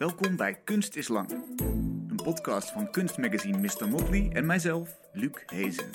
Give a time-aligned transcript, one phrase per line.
[0.00, 1.30] Welkom bij Kunst is Lang.
[2.08, 3.88] Een podcast van kunstmagazine Mr.
[3.88, 5.90] Motley en mijzelf, Luc Hezen.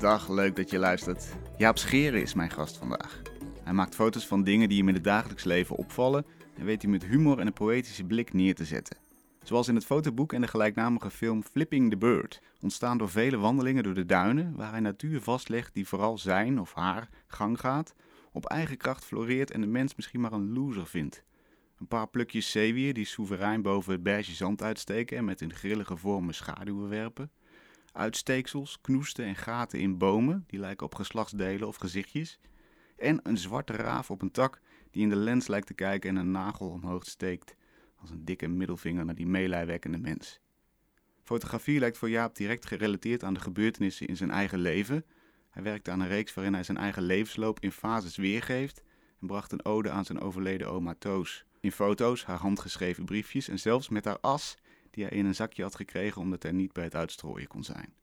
[0.00, 1.34] Dag, leuk dat je luistert.
[1.56, 3.22] Jaap Scheren is mijn gast vandaag.
[3.62, 6.26] Hij maakt foto's van dingen die hem in het dagelijks leven opvallen
[6.58, 8.96] en weet hij met humor en een poëtische blik neer te zetten.
[9.42, 13.82] Zoals in het fotoboek en de gelijknamige film Flipping the Bird, ontstaan door vele wandelingen
[13.82, 17.94] door de duinen, waar hij natuur vastlegt die vooral zijn of haar gang gaat,
[18.32, 21.24] op eigen kracht floreert en de mens misschien maar een loser vindt.
[21.78, 25.96] Een paar plukjes zeewier die soeverein boven het beige zand uitsteken en met in grillige
[25.96, 27.30] vormen schaduwen werpen.
[27.92, 32.38] Uitsteeksels, knoesten en gaten in bomen, die lijken op geslachtsdelen of gezichtjes.
[32.96, 36.16] En een zwarte raaf op een tak die in de lens lijkt te kijken en
[36.16, 37.56] een nagel omhoog steekt
[37.96, 40.40] als een dikke middelvinger naar die meelijwekkende mens.
[41.22, 45.04] Fotografie lijkt voor Jaap direct gerelateerd aan de gebeurtenissen in zijn eigen leven.
[45.52, 48.82] Hij werkte aan een reeks waarin hij zijn eigen levensloop in fases weergeeft
[49.20, 51.44] en bracht een ode aan zijn overleden oma Toos.
[51.60, 54.56] In foto's, haar handgeschreven briefjes en zelfs met haar as
[54.90, 57.94] die hij in een zakje had gekregen omdat hij niet bij het uitstrooien kon zijn.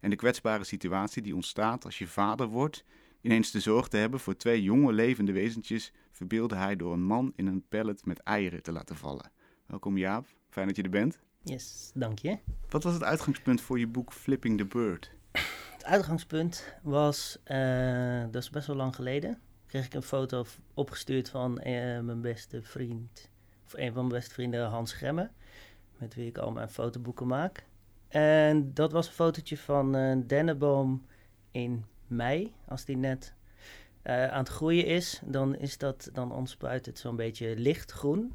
[0.00, 2.84] En de kwetsbare situatie die ontstaat als je vader wordt,
[3.20, 7.32] ineens de zorg te hebben voor twee jonge levende wezentjes, verbeelde hij door een man
[7.36, 9.32] in een pallet met eieren te laten vallen.
[9.66, 11.18] Welkom Jaap, fijn dat je er bent.
[11.42, 12.38] Yes, dank je.
[12.68, 15.10] Wat was het uitgangspunt voor je boek Flipping the Bird?
[15.90, 21.52] Uitgangspunt was, uh, dat is best wel lang geleden, kreeg ik een foto opgestuurd van
[21.52, 23.30] uh, mijn beste vriend,
[23.66, 25.30] of een van mijn beste vrienden, Hans Gremme,
[25.98, 27.64] met wie ik al mijn fotoboeken maak.
[28.08, 31.06] En dat was een fotootje van een dennenboom
[31.50, 33.34] in mei, als die net
[34.02, 38.32] aan het groeien is, dan, is dat, dan ontspruit het zo'n beetje lichtgroen.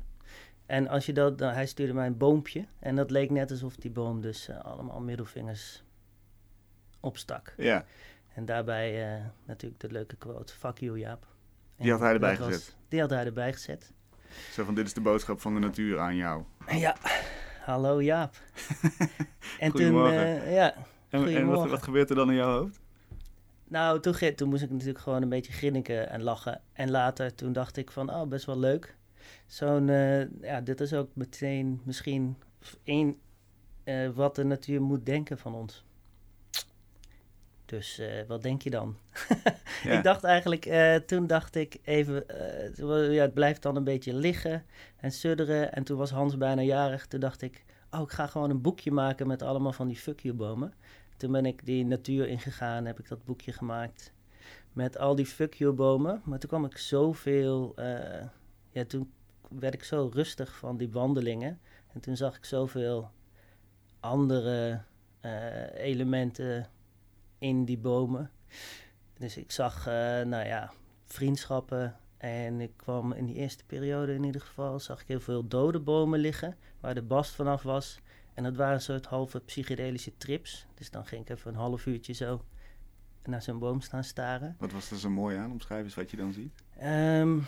[0.65, 3.75] En als je dat, dan, hij stuurde mij een boompje en dat leek net alsof
[3.75, 5.83] die boom dus allemaal middelvingers
[7.05, 7.53] opstak.
[7.57, 7.85] Ja.
[8.33, 11.27] En daarbij uh, natuurlijk de leuke quote, fuck you Jaap.
[11.75, 12.75] En Die had hij erbij gezet.
[12.87, 13.91] die had hij erbij gezet.
[14.51, 16.43] Zo van, dit is de boodschap van de natuur aan jou.
[16.67, 16.95] Ja,
[17.61, 18.35] hallo Jaap.
[19.59, 20.75] en toen, uh, ja,
[21.09, 22.79] En, en wat, wat gebeurt er dan in jouw hoofd?
[23.67, 26.61] Nou, toen, toen moest ik natuurlijk gewoon een beetje grinniken en lachen.
[26.73, 28.95] En later, toen dacht ik van, oh, best wel leuk.
[29.45, 32.37] Zo'n, eh, ja, dit is ook meteen misschien
[32.83, 33.19] één
[33.83, 35.84] eh, wat de natuur moet denken van ons.
[37.65, 38.95] Dus eh, wat denk je dan?
[39.83, 39.97] Ja.
[39.97, 44.13] Ik dacht eigenlijk, eh, toen dacht ik even, eh, ja, het blijft dan een beetje
[44.13, 44.65] liggen
[44.95, 45.73] en sudderen.
[45.73, 47.07] En toen was Hans bijna jarig.
[47.07, 50.19] Toen dacht ik, oh, ik ga gewoon een boekje maken met allemaal van die fuck
[50.19, 50.73] you bomen.
[51.17, 54.13] Toen ben ik die natuur ingegaan, heb ik dat boekje gemaakt
[54.73, 56.21] met al die fuck you bomen.
[56.23, 57.73] Maar toen kwam ik zoveel,
[58.71, 59.11] ja, toen
[59.49, 61.59] werd ik zo rustig van die wandelingen.
[61.93, 63.11] En toen zag ik zoveel
[63.99, 64.81] andere
[65.73, 66.69] elementen
[67.37, 68.31] in die bomen.
[69.17, 70.71] Dus ik zag, eh, nou ja,
[71.03, 71.95] vriendschappen.
[72.17, 75.79] En ik kwam in die eerste periode in ieder geval, zag ik heel veel dode
[75.79, 77.99] bomen liggen, waar de bast vanaf was.
[78.33, 80.65] En dat waren een soort halve psychedelische trips.
[80.73, 82.41] Dus dan ging ik even een half uurtje zo
[83.23, 84.55] naar zo'n boom staan staren.
[84.59, 85.51] Wat was er zo mooi aan?
[85.51, 86.53] Omschrijf eens wat je dan ziet.
[86.77, 87.39] Ehm,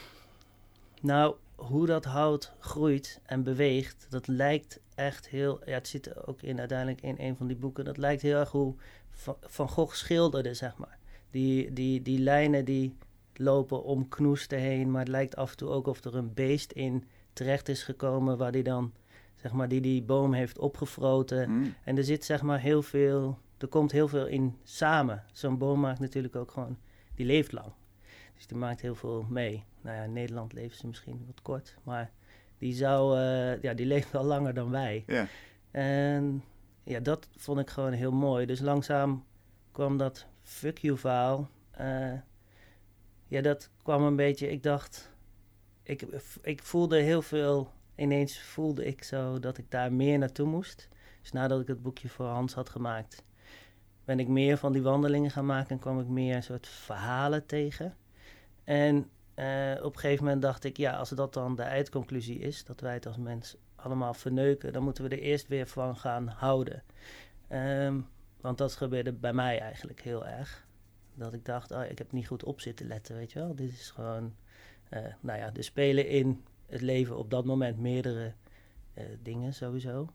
[1.01, 5.61] nou, hoe dat hout groeit en beweegt, dat lijkt echt heel...
[5.65, 7.85] Ja, het zit ook in, uiteindelijk in een van die boeken.
[7.85, 8.75] Dat lijkt heel erg hoe
[9.17, 10.97] Van, van Gogh schilderde, zeg maar.
[11.31, 12.95] Die, die, die lijnen die
[13.33, 16.71] lopen om knoesten heen, maar het lijkt af en toe ook of er een beest
[16.71, 18.93] in terecht is gekomen waar die dan,
[19.35, 21.49] zeg maar, die die boom heeft opgefroten.
[21.49, 21.73] Mm.
[21.83, 25.23] En er zit zeg maar heel veel, er komt heel veel in samen.
[25.31, 26.77] Zo'n boom maakt natuurlijk ook gewoon,
[27.15, 27.71] die leeft lang.
[28.35, 29.63] Dus die maakt heel veel mee.
[29.81, 32.11] Nou ja, in Nederland leven ze misschien wat kort, maar
[32.57, 35.03] die zou, eh, ja, die leeft wel langer dan wij.
[35.07, 35.27] Ja.
[35.71, 36.43] En
[36.87, 38.45] ja, dat vond ik gewoon heel mooi.
[38.45, 39.25] Dus langzaam
[39.71, 41.49] kwam dat fuck you verhaal.
[41.71, 42.13] eh,
[43.27, 45.11] ja, dat kwam een beetje, ik dacht,
[45.83, 46.01] ik,
[46.41, 50.89] ik voelde heel veel, ineens voelde ik zo dat ik daar meer naartoe moest.
[51.21, 53.23] Dus nadat ik het boekje voor Hans had gemaakt,
[54.05, 57.45] ben ik meer van die wandelingen gaan maken en kwam ik meer een soort verhalen
[57.45, 57.95] tegen.
[58.63, 62.63] En eh, op een gegeven moment dacht ik, ja, als dat dan de eindconclusie is,
[62.65, 66.27] dat wij het als mens allemaal verneuken, dan moeten we er eerst weer van gaan
[66.27, 66.83] houden.
[67.47, 67.99] Ehm,
[68.41, 70.65] want dat gebeurde bij mij eigenlijk heel erg.
[71.13, 73.55] Dat ik dacht, oh, ik heb niet goed op zitten letten, weet je wel.
[73.55, 74.35] Dit is gewoon,
[74.89, 78.33] eh, nou ja, er spelen in het leven op dat moment meerdere
[78.93, 80.09] eh, dingen sowieso.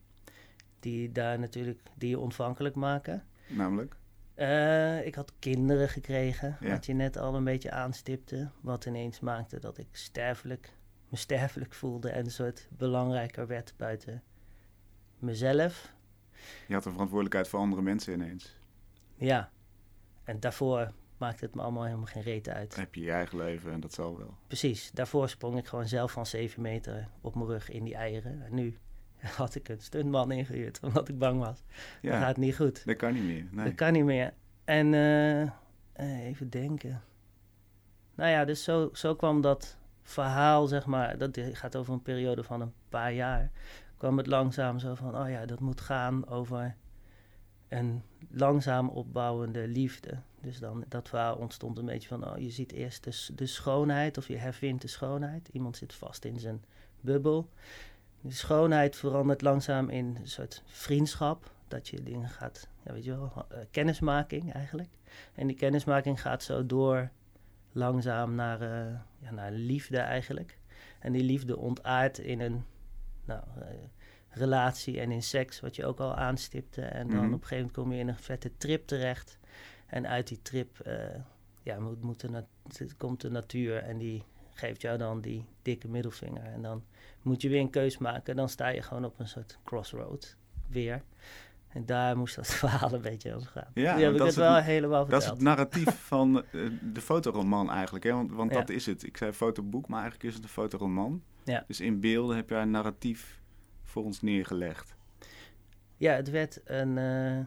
[0.79, 3.23] Die daar natuurlijk, die je ontvankelijk maken.
[3.47, 3.95] Namelijk?
[4.33, 6.69] Eh, ik had kinderen gekregen, Ja.
[6.69, 8.49] wat je net al een beetje aanstipte.
[8.61, 10.73] Wat ineens maakte dat ik sterfelijk,
[11.13, 14.23] me sterfelijk voelde en een soort belangrijker werd buiten
[15.19, 15.93] mezelf.
[16.67, 18.57] Je had een verantwoordelijkheid voor andere mensen ineens.
[19.15, 19.51] Ja,
[20.23, 22.75] en daarvoor maakt het me allemaal helemaal geen reet uit.
[22.75, 24.37] Heb je je eigen leven en dat zal wel.
[24.47, 28.41] Precies, daarvoor sprong ik gewoon zelf van 7 meter op mijn rug in die eieren.
[28.45, 28.77] En nu
[29.37, 31.63] had ik een stuntman ingehuurd, omdat ik bang was.
[32.01, 32.85] Ja, Dat gaat niet goed.
[32.85, 33.45] dat kan niet meer.
[33.51, 33.65] Nee.
[33.65, 34.33] Dat kan niet meer.
[34.63, 37.01] En eh, eh, even denken.
[38.15, 42.43] Nou ja, dus zo, zo kwam dat verhaal, zeg maar, dat gaat over een periode
[42.43, 43.51] van een paar jaar.
[43.97, 46.75] Kwam het langzaam zo van, oh ja, dat moet gaan over
[47.67, 50.17] een langzaam opbouwende liefde.
[50.41, 54.17] Dus dan, dat verhaal ontstond een beetje van, oh, je ziet eerst de, de schoonheid
[54.17, 55.49] of je hervindt de schoonheid.
[55.51, 56.63] Iemand zit vast in zijn
[57.01, 57.49] bubbel.
[58.21, 61.51] De schoonheid verandert langzaam in een soort vriendschap.
[61.67, 64.89] Dat je dingen gaat, ja, weet je wel, eh, kennismaking eigenlijk.
[65.33, 67.09] En die kennismaking gaat zo door
[67.73, 70.57] langzaam naar, eh, ja, naar liefde eigenlijk.
[70.99, 72.63] En die liefde ontaart in een
[73.25, 73.67] nou, eh,
[74.29, 76.81] relatie en in seks, wat je ook al aanstipte.
[76.81, 77.33] En dan Mhm.
[77.33, 79.37] op een gegeven moment kom je in een vette trip terecht.
[79.87, 80.95] En uit die trip eh,
[81.63, 82.43] ja, moet, moet de
[82.97, 84.23] komt de natuur en die
[84.53, 86.43] geeft jou dan die dikke middelvinger.
[86.43, 86.83] En dan
[87.21, 88.35] moet je weer een keus maken.
[88.35, 90.35] Dan sta je gewoon op een soort crossroad
[90.67, 91.01] weer.
[91.73, 93.71] En daar moest dat verhaal een beetje over gaan.
[93.73, 95.89] Ja, Die heb want ik dat het is wel het- helemaal Dat is het narratief
[96.13, 98.03] van eh, de fotoroman eigenlijk.
[98.05, 98.11] Hè?
[98.13, 98.59] Want, want Ja.
[98.59, 99.03] dat is het.
[99.03, 101.23] Ik zei fotoboek, maar eigenlijk is het een fotoroman.
[101.43, 101.63] Ja.
[101.67, 103.41] Dus in beelden heb jij een narratief
[103.83, 104.95] voor ons neergelegd.
[105.97, 107.39] Ja, het werd een eh,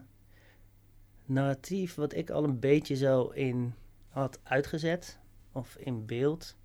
[1.25, 3.73] narratief wat ik al een beetje zo in
[4.09, 5.19] had uitgezet.
[5.51, 6.57] Of in beeld.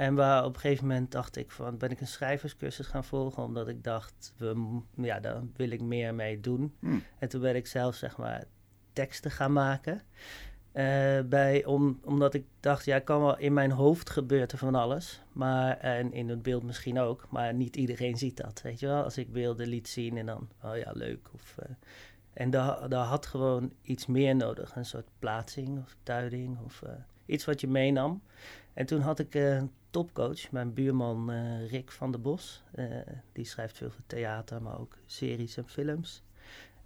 [0.00, 3.42] En waar op een gegeven moment dacht ik van, ben ik een schrijverscursus gaan volgen.
[3.42, 6.74] Omdat ik dacht, we, ja, daar wil ik meer mee doen.
[6.78, 6.98] Hm.
[7.18, 8.44] En toen ben ik zelf, zeg maar,
[8.92, 10.00] teksten gaan maken.
[10.72, 14.74] Eh, bij, om, omdat ik dacht, ja, kan wel in mijn hoofd gebeurt er van
[14.74, 15.22] alles.
[15.32, 17.26] Maar, en in het beeld misschien ook.
[17.30, 19.02] Maar niet iedereen ziet dat, weet je wel.
[19.02, 21.28] Als ik beelden liet zien en dan, oh ja, leuk.
[21.34, 21.70] Of, eh,
[22.32, 24.76] en daar, daar had gewoon iets meer nodig.
[24.76, 26.92] Een soort plaatsing of duiding of eh,
[27.26, 28.22] iets wat je meenam.
[28.74, 32.62] En toen had ik een topcoach, mijn buurman eh, Rick van der Bos.
[32.74, 32.86] Eh,
[33.32, 36.22] die schrijft veel voor theater, maar ook series en films.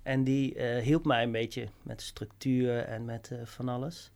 [0.03, 4.11] En die eh, hielp mij een beetje met structuur en met van alles.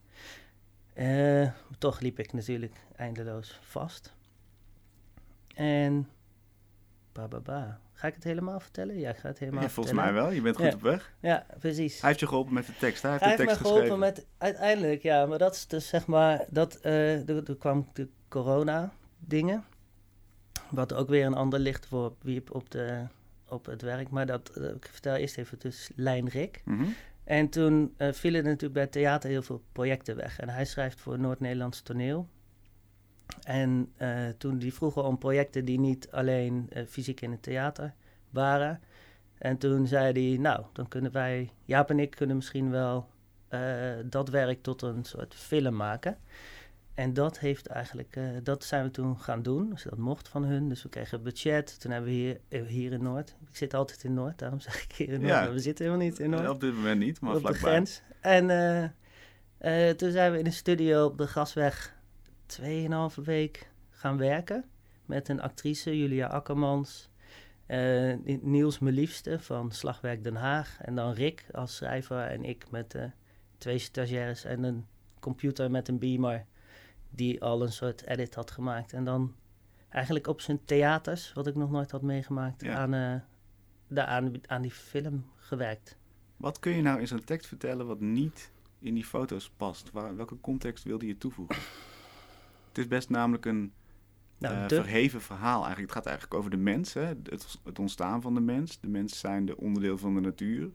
[1.79, 4.15] Toch liep ik natuurlijk eindeloos vast.
[5.55, 6.09] En.
[7.13, 7.81] Ba, ba, ba.
[7.93, 8.99] Ga ik het helemaal vertellen?
[8.99, 10.15] Ja, ik ga het helemaal Ja, volgens vertellen.
[10.15, 10.35] mij wel.
[10.35, 10.73] Je bent goed Ja.
[10.75, 11.13] op weg.
[11.21, 12.01] Ja, precies.
[12.01, 13.03] Hij heeft je geholpen met de tekst.
[13.03, 14.27] Hij heeft Hij de heeft me tekst geholpen geschreven.
[14.27, 17.89] met uiteindelijk, ja, maar dat is dus zeg maar, dat, er, er kwam
[18.29, 19.65] corona dingen,
[20.71, 23.07] wat ook weer een ander licht voor wierp op, de,
[23.49, 26.63] op het werk, maar dat, eh, ik vertel eerst even dus Lijn Rik.
[26.65, 26.85] Mhm.
[27.25, 31.01] En toen eh, vielen natuurlijk bij het theater heel veel projecten weg en hij schrijft
[31.01, 32.29] voor Noord-Nederlands toneel.
[33.43, 37.95] En eh, toen die vroegen om projecten die niet alleen fysiek in het theater
[38.31, 38.81] waren.
[39.39, 43.09] En toen zei hij, nou, dan kunnen wij, Jaap en ik kunnen misschien wel
[44.05, 46.19] dat werk tot een soort film maken.
[46.99, 49.71] En dat heeft eigenlijk, eh, dat zijn we toen gaan doen.
[49.71, 50.69] Dus dat mocht van hun.
[50.69, 51.81] Dus we kregen budget.
[51.81, 53.37] Toen hebben we hier, eh, hier in Noord.
[53.51, 55.33] Ik zit altijd in Noord, daarom zeg ik hier in Noord.
[55.33, 55.53] Ja.
[55.53, 57.71] we zitten helemaal niet in Noord Op dit moment niet, maar op de vlakbij.
[57.71, 58.03] grens.
[58.21, 61.95] En eh, eh, toen zijn we in de studio op de Gasweg
[62.47, 64.65] 2,5 week gaan werken.
[65.05, 67.11] Met een actrice, Julia Akkermans.
[68.41, 70.79] Niels Meliefste van Slagwerk Den Haag.
[70.81, 72.21] En dan Rick als schrijver.
[72.21, 72.97] En ik met
[73.59, 74.87] twee stagiaires en een
[75.21, 76.47] computer met een beamer.
[77.11, 78.93] Die al een soort edit had gemaakt.
[78.93, 79.35] En dan
[79.89, 82.75] eigenlijk op zijn theaters, wat ik nog nooit had meegemaakt, Ja.
[82.77, 83.23] aan,
[83.89, 85.97] daar aan, aan die film gewerkt.
[86.37, 89.91] Wat kun je nou in zo'n tekst vertellen wat niet in die foto's past?
[89.91, 91.57] Waar, welke context wilde je toevoegen?
[92.69, 93.73] Het is best namelijk een
[94.39, 95.59] Nou, eh, verheven verhaal.
[95.65, 95.95] Eigenlijk.
[95.95, 97.05] Het gaat eigenlijk over de mens, hè?
[97.05, 98.81] Het, het ontstaan van de mens.
[98.81, 100.71] De mens zijn de onderdeel van de natuur.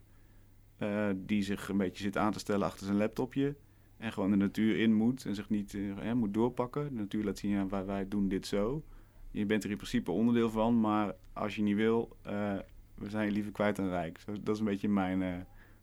[0.78, 3.56] eh, die zich een beetje zit aan te stellen achter zijn laptopje.
[4.04, 6.88] En gewoon de natuur in moet en zich niet eh, moet doorpakken.
[6.90, 8.84] De natuur laat zien, ja, wij, wij doen dit zo.
[9.32, 12.56] Je bent er in principe onderdeel van, maar als je niet wil, eh,
[12.96, 14.20] we zijn je liever kwijt dan rijk.
[14.20, 15.36] Zo, dat is een beetje mijn eh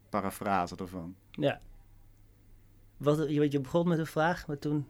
[0.09, 1.15] parafrase ervan.
[1.31, 1.61] Ja.
[2.97, 4.87] Wat, je, je begon met een vraag, maar toen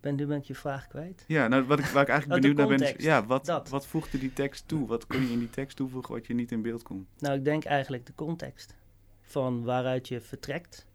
[0.00, 1.24] ben, nu ben ik je vraag kwijt.
[1.26, 3.68] Ja, nou, wat ik, waar ik eigenlijk Oh, benieuwd naar ben, is, ja, wat, Dat.
[3.68, 4.86] wat voegde die tekst toe?
[4.86, 7.06] Wat kun je in die tekst toevoegen wat je niet in beeld kon?
[7.18, 8.76] Nou, ik denk eigenlijk de context
[9.20, 10.86] van waaruit je vertrekt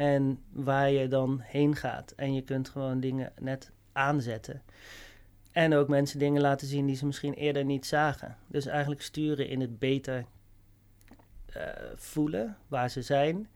[0.00, 2.12] en waar je dan heen gaat.
[2.16, 4.62] En je kunt gewoon dingen net aanzetten.
[5.52, 8.36] En ook mensen dingen laten zien die ze misschien eerder niet zagen.
[8.46, 10.24] Dus eigenlijk sturen in het beter
[11.46, 11.62] eh,
[11.94, 13.48] voelen waar ze zijn.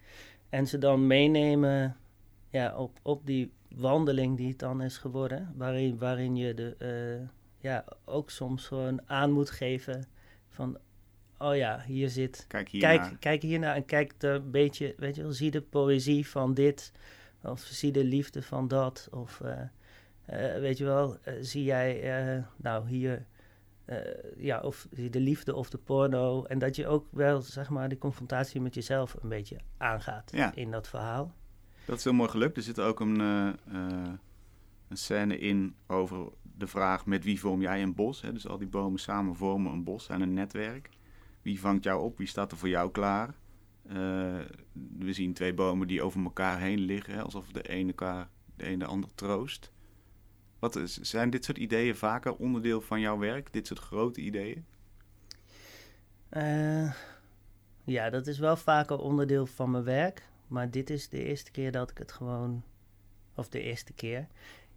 [0.49, 1.97] En ze dan meenemen
[2.51, 5.53] ja, op, op die wandeling die het dan is geworden.
[5.57, 10.05] Waarin, waarin je de, eh, ja, ook soms gewoon aan moet geven
[10.49, 10.79] van...
[11.45, 13.17] Oh ja, hier zit Kijk hier kijk, naar.
[13.19, 16.93] kijk hiernaar en kijk er een beetje, weet je wel, zie de poëzie van dit.
[17.43, 19.09] Of zie de liefde van dat.
[19.11, 19.61] Of eh,
[20.25, 23.27] eh, weet je wel, eh, zie jij, nou hier,
[24.37, 26.45] ja, of zie de liefde of de porno.
[26.45, 30.55] En dat je ook wel, zeg maar, die confrontatie met jezelf een beetje aangaat Ja.
[30.55, 31.35] in dat verhaal.
[31.87, 32.57] Dat is heel mooi gelukt.
[32.57, 34.19] Er zit ook een, een
[34.89, 38.21] scène in over de vraag met wie vorm jij een bos.
[38.21, 38.33] Hè?
[38.33, 40.89] Dus al die bomen samen vormen een bos en een netwerk.
[41.45, 42.19] Wie vangt jou op?
[42.19, 43.35] Wie staat er voor jou klaar?
[43.89, 43.95] Eh,
[44.99, 48.77] we zien twee bomen die over elkaar heen liggen, alsof de ene, elkaar, de ene
[48.79, 49.73] de ander troost.
[50.59, 53.53] Wat zijn dit soort ideeën vaker onderdeel van jouw werk?
[53.53, 54.65] Dit soort grote ideeën?
[56.29, 56.95] Eh,
[57.85, 60.29] ja, dat is wel vaker onderdeel van mijn werk.
[60.47, 62.63] Maar dit is de eerste keer dat ik het gewoon.
[63.35, 64.27] Of de eerste keer.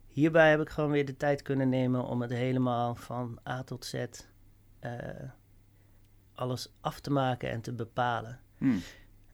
[0.08, 3.86] Hierbij heb ik gewoon weer de tijd kunnen nemen om het helemaal van A tot
[3.86, 4.06] Z.
[4.80, 5.30] eh,
[6.38, 8.40] alles af te maken en te bepalen.
[8.58, 8.78] Hm.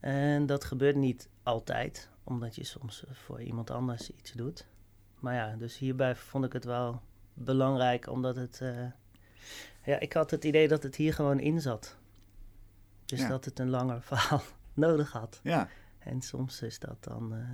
[0.00, 4.66] En dat gebeurt niet altijd, omdat je soms eh, voor iemand anders iets doet.
[5.20, 7.00] Maar ja, dus hierbij vond ik het wel
[7.34, 8.60] belangrijk, omdat het.
[8.60, 8.86] eh,
[9.84, 11.96] ja, ik had het idee dat het hier gewoon in zat.
[13.04, 13.28] Dus Ja.
[13.28, 14.42] dat het een langer verhaal
[14.74, 15.40] nodig had.
[15.42, 15.68] Ja,
[15.98, 17.48] En soms is dat dan eh,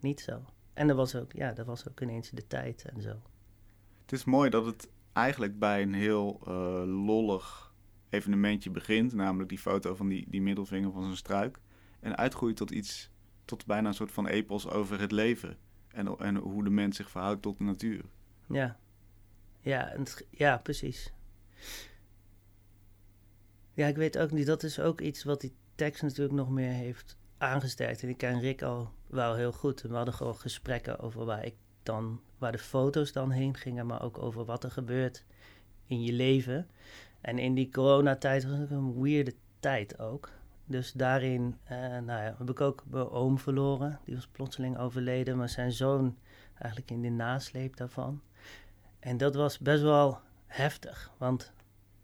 [0.00, 0.44] niet zo.
[0.72, 3.22] En er was ook, ja, er was ook ineens de tijd en zo.
[4.02, 7.69] Het is mooi dat het eigenlijk bij een heel eh, lollig
[8.10, 9.12] evenementje begint.
[9.12, 11.60] Namelijk die foto van die, die middelvinger van zijn struik.
[12.00, 13.10] En uitgroeit tot iets,
[13.44, 15.56] tot bijna een soort van epos over het leven.
[15.88, 18.04] En, en hoe de mens zich verhoudt tot de natuur.
[18.48, 18.78] Ja,
[19.60, 19.96] ja,
[20.30, 21.12] ja precies.
[23.74, 26.72] Ja, ik weet ook niet, dat is ook iets wat die tekst natuurlijk nog meer
[26.72, 28.02] heeft aangesterkt.
[28.02, 29.82] En ik ken Rick al wel heel goed.
[29.82, 33.86] En we hadden gewoon gesprekken over waar ik dan, waar de foto's dan heen gingen,
[33.86, 35.24] maar ook over wat er gebeurt
[35.86, 36.68] in je leven.
[37.20, 40.30] En in die coronatijd was het een weirde tijd ook.
[40.64, 43.98] Dus daarin eh, nou ja, heb ik ook mijn oom verloren.
[44.04, 46.16] Die was plotseling overleden, maar zijn zoon
[46.52, 48.20] eigenlijk in de nasleep daarvan.
[48.98, 51.52] En dat was best wel heftig, want,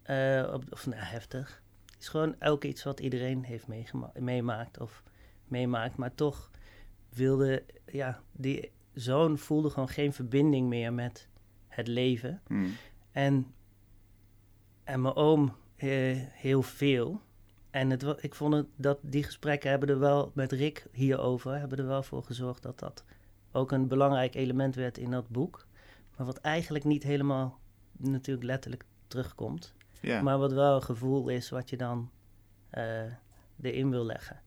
[0.03, 1.63] eh, op- of nou, heftig.
[1.85, 3.67] Het is gewoon elk iets wat iedereen heeft
[4.15, 5.03] meemaakt of
[5.45, 6.51] meemaakt, maar toch
[7.09, 11.29] wilde, ja, die zoon voelde gewoon geen verbinding meer met
[11.69, 12.41] het leven.
[12.47, 12.67] Hm.
[13.11, 13.55] En,
[14.87, 17.21] en mijn oom eh, heel veel.
[17.71, 21.79] En het, ik vond het, dat die gesprekken hebben er wel met Rick hierover, hebben
[21.79, 23.05] er wel voor gezorgd dat dat
[23.53, 25.67] ook een belangrijk element werd in dat boek.
[26.17, 27.59] Maar wat eigenlijk niet helemaal
[27.97, 29.75] natuurlijk letterlijk terugkomt.
[30.23, 32.11] Maar wat wel een gevoel is wat je dan
[32.71, 33.03] eh,
[33.63, 34.41] erin wil leggen.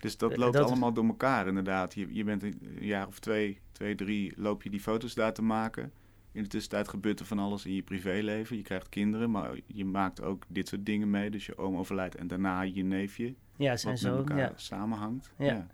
[0.00, 1.94] dus dat eh, loopt dat allemaal door elkaar inderdaad.
[1.94, 5.42] Je, je bent een jaar of twee, twee, drie, loop je die foto's daar te
[5.42, 5.92] maken.
[6.32, 8.56] In de tussentijd gebeurt er van alles in je privéleven.
[8.56, 11.30] Je krijgt kinderen, maar je maakt ook dit soort dingen mee.
[11.30, 13.34] Dus je oom overlijdt en daarna je neefje.
[13.56, 14.16] Ja, zijn wat met zoon.
[14.16, 14.52] elkaar Ja.
[14.56, 15.32] samenhangt.
[15.38, 15.66] Ja.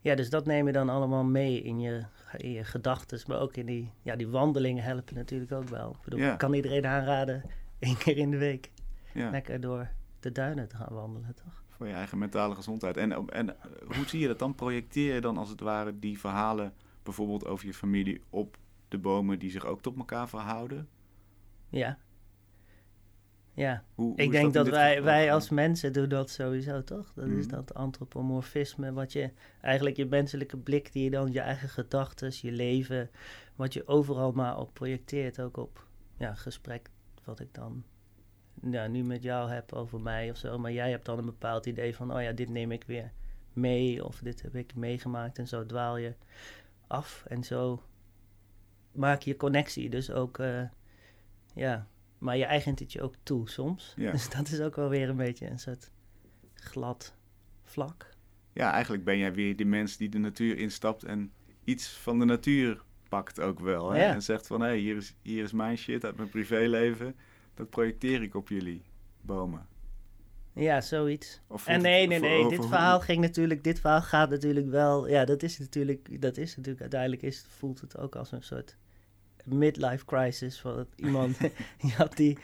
[0.00, 2.04] ja, dus dat neem je dan allemaal mee in je,
[2.36, 3.20] in je gedachten.
[3.26, 5.90] Maar ook in die, ja, die wandelingen helpen natuurlijk ook wel.
[5.90, 6.36] Ik bedoel, Ja.
[6.36, 7.42] kan iedereen aanraden
[7.78, 8.70] één keer in de week
[9.12, 9.88] lekker door
[10.20, 11.62] de duinen te gaan wandelen, toch?
[11.68, 12.96] Voor je eigen mentale gezondheid.
[12.96, 14.54] En, en eh, hoe zie je dat dan?
[14.54, 18.56] Projecteer je dan als het ware die verhalen bijvoorbeeld over je familie op
[18.88, 20.88] de bomen die zich ook tot elkaar verhouden?
[21.68, 21.98] Ja.
[23.54, 27.12] Ja, Hoe, ik denk dat, wij, wij als mensen doen dat sowieso, toch?
[27.14, 27.54] Dat is Mhm.
[27.54, 29.30] dat antropomorfisme, wat je
[29.60, 33.10] eigenlijk je menselijke blik, die je dan je eigen gedachten, je leven,
[33.56, 36.90] wat je overal maar op projecteert, ook op ja, gesprek
[37.24, 37.84] wat ik dan
[38.62, 40.58] ja, nu met jou heb over mij of zo.
[40.58, 43.12] Maar jij hebt dan een bepaald idee van, oh ja, dit neem ik weer
[43.52, 46.14] mee of dit heb ik meegemaakt en zo dwaal je
[46.86, 47.82] af en zo
[48.98, 49.90] maak je connectie.
[49.90, 50.62] Dus ook, eh,
[51.54, 51.86] ja,
[52.18, 53.94] maar je eigent het je ook toe soms.
[53.96, 54.10] Ja.
[54.18, 55.90] Dus dat is ook wel weer een beetje een soort
[56.54, 57.14] glad
[57.62, 58.10] vlak.
[58.52, 61.32] Ja, eigenlijk ben jij weer die mens die de natuur instapt en
[61.64, 63.90] iets van de natuur pakt ook wel.
[63.90, 64.04] Hè?
[64.04, 64.14] Ja.
[64.14, 67.16] En zegt van, hé, hier, is, hier is mijn shit uit mijn privéleven.
[67.54, 68.82] Dat projecteer ik op jullie
[69.20, 69.66] bomen.
[70.52, 71.40] Ja, zoiets.
[71.64, 72.44] En nee, nee, nee.
[72.44, 73.64] over Dit verhaal ging natuurlijk.
[73.64, 75.08] Dit verhaal gaat natuurlijk wel.
[75.08, 76.22] Ja, dat is natuurlijk.
[76.22, 76.80] Dat is natuurlijk.
[76.80, 78.76] Uiteindelijk is, voelt het ook als een soort
[79.52, 80.60] midlife crisis.
[80.60, 81.38] Van iemand
[81.80, 82.38] die, had die,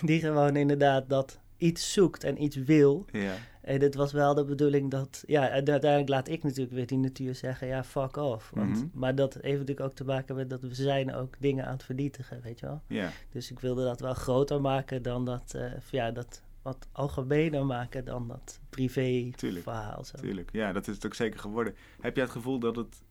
[0.00, 3.04] die gewoon inderdaad dat iets zoekt en iets wil.
[3.12, 5.22] Ja, En het was wel de bedoeling dat.
[5.26, 8.50] Ja, en uiteindelijk laat ik natuurlijk weer die natuur zeggen: ja, fuck off.
[8.54, 8.86] Want, Mhm.
[8.92, 11.82] Maar dat heeft natuurlijk ook te maken met dat we zijn ook dingen aan het
[11.84, 12.82] vernietigen, weet je wel.
[12.88, 15.54] ja, Dus ik wilde dat wel groter maken dan dat.
[15.54, 20.04] eh, ja, dat wat algemener maken dan dat privé Tuurlijk, verhaal.
[20.04, 20.18] Zo.
[20.18, 20.48] tuurlijk.
[20.52, 21.74] Ja, dat is het ook zeker geworden.
[22.00, 23.02] Heb jij het gevoel dat het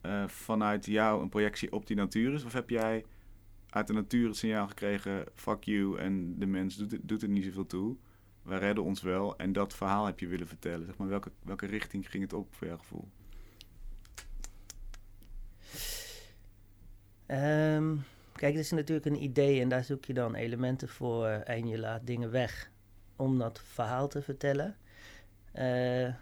[0.00, 2.44] eh, vanuit jou een projectie op die natuur is?
[2.44, 3.04] Of heb jij
[3.70, 7.30] uit de natuur het signaal gekregen: fuck you en de mens doet het, doet het
[7.30, 7.96] niet zoveel toe?
[8.42, 10.86] Wij redden ons wel en dat verhaal heb je willen vertellen.
[10.86, 13.08] Zeg maar, welke, welke richting ging het op voor jouw gevoel?
[17.26, 17.96] Ehm,
[18.32, 21.68] kijk, dit is natuurlijk een idee en daar zoek je dan elementen voor eh, en
[21.68, 22.70] je laat dingen weg
[23.16, 24.76] om dat verhaal te vertellen.
[25.54, 26.14] Uh,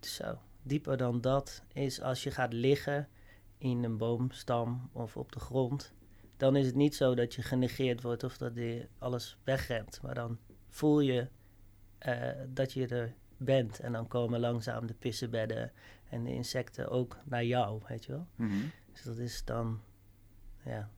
[0.00, 0.38] zo
[0.70, 3.08] dieper dan dat is als je gaat liggen
[3.58, 5.94] in een boomstam of op de grond,
[6.36, 10.14] dan is het niet zo dat je genegeerd wordt of dat je alles wegrent, maar
[10.14, 11.28] dan voel je
[12.06, 15.72] uh, dat je er bent en dan komen langzaam de pissenbedden
[16.08, 18.26] en de insecten ook naar jou, weet je wel.
[18.36, 18.66] Mhm.
[18.92, 19.80] Dus dat is dan,
[20.64, 20.90] ja.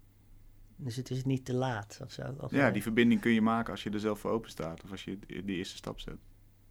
[0.76, 2.34] Dus het is niet te laat of zo.
[2.38, 4.84] Of Ja, eh, die verbinding kun je maken als je er zelf voor open staat.
[4.84, 6.18] Of als je die eerste stap zet.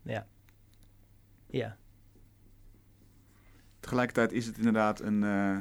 [0.02, 0.28] Ja.
[1.48, 1.78] Ja.
[3.82, 5.58] Tegelijkertijd is het inderdaad een eh,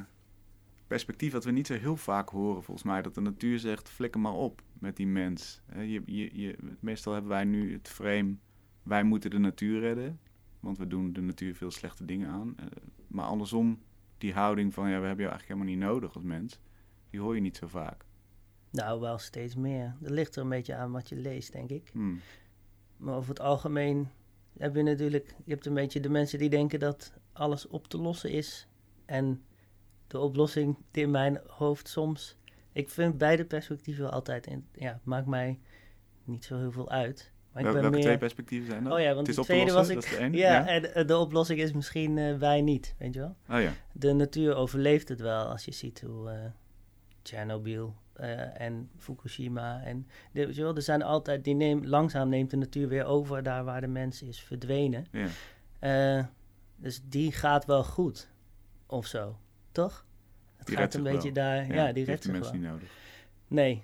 [0.87, 3.03] perspectief dat we niet zo heel vaak horen, volgens mij.
[3.03, 5.61] Dat de natuur zegt, flikker maar op met die mens.
[5.75, 8.35] Je, je, je, meestal hebben wij nu het frame,
[8.83, 10.21] wij moeten de natuur redden.
[10.61, 12.55] Want we doen de natuur veel slechte dingen aan.
[12.57, 12.67] Eh,
[13.07, 13.79] maar andersom,
[14.19, 16.61] die houding van, ja, we hebben jou eigenlijk helemaal niet nodig als mens.
[17.11, 18.05] Die hoor je niet zo vaak.
[18.71, 19.97] Nou, wel steeds meer.
[20.01, 21.89] Dat ligt er een beetje aan wat je leest, denk ik.
[21.93, 22.21] Hmm.
[22.97, 24.09] Maar over het algemeen
[24.59, 25.35] heb je natuurlijk...
[25.45, 28.69] Je hebt een beetje de mensen die denken dat alles op te lossen is.
[29.07, 29.43] En
[30.07, 32.39] de oplossing in mijn hoofd soms...
[32.73, 34.47] Ik vind beide perspectieven altijd...
[34.47, 35.59] In, ja, maakt mij
[36.25, 37.33] niet zo heel veel uit.
[37.53, 38.05] Maar ik ben welke meer...
[38.05, 38.93] twee perspectieven zijn dat?
[38.93, 40.33] Oh ja, want het is de tweede lossen, was ik...
[40.33, 43.37] de ja, en de oplossing is misschien eh, wij niet, weet je wel?
[43.51, 43.73] Oh ja.
[43.93, 46.51] de natuur overleeft het wel als je ziet hoe eh
[47.23, 52.29] Tsjernobyl eh, en Fukushima en de, weet je wel, er zijn altijd die neem, langzaam
[52.29, 55.07] neemt de natuur weer over daar waar de mens is verdwenen.
[55.81, 56.31] ja.
[56.81, 58.31] Dus die gaat wel goed
[58.87, 59.39] of zo,
[59.73, 60.07] toch?
[60.57, 61.45] Het Die gaat een beetje wel.
[61.45, 62.61] daar, ja, die heeft redt zich mensen wel.
[62.61, 62.89] niet nodig.
[63.49, 63.83] Nee.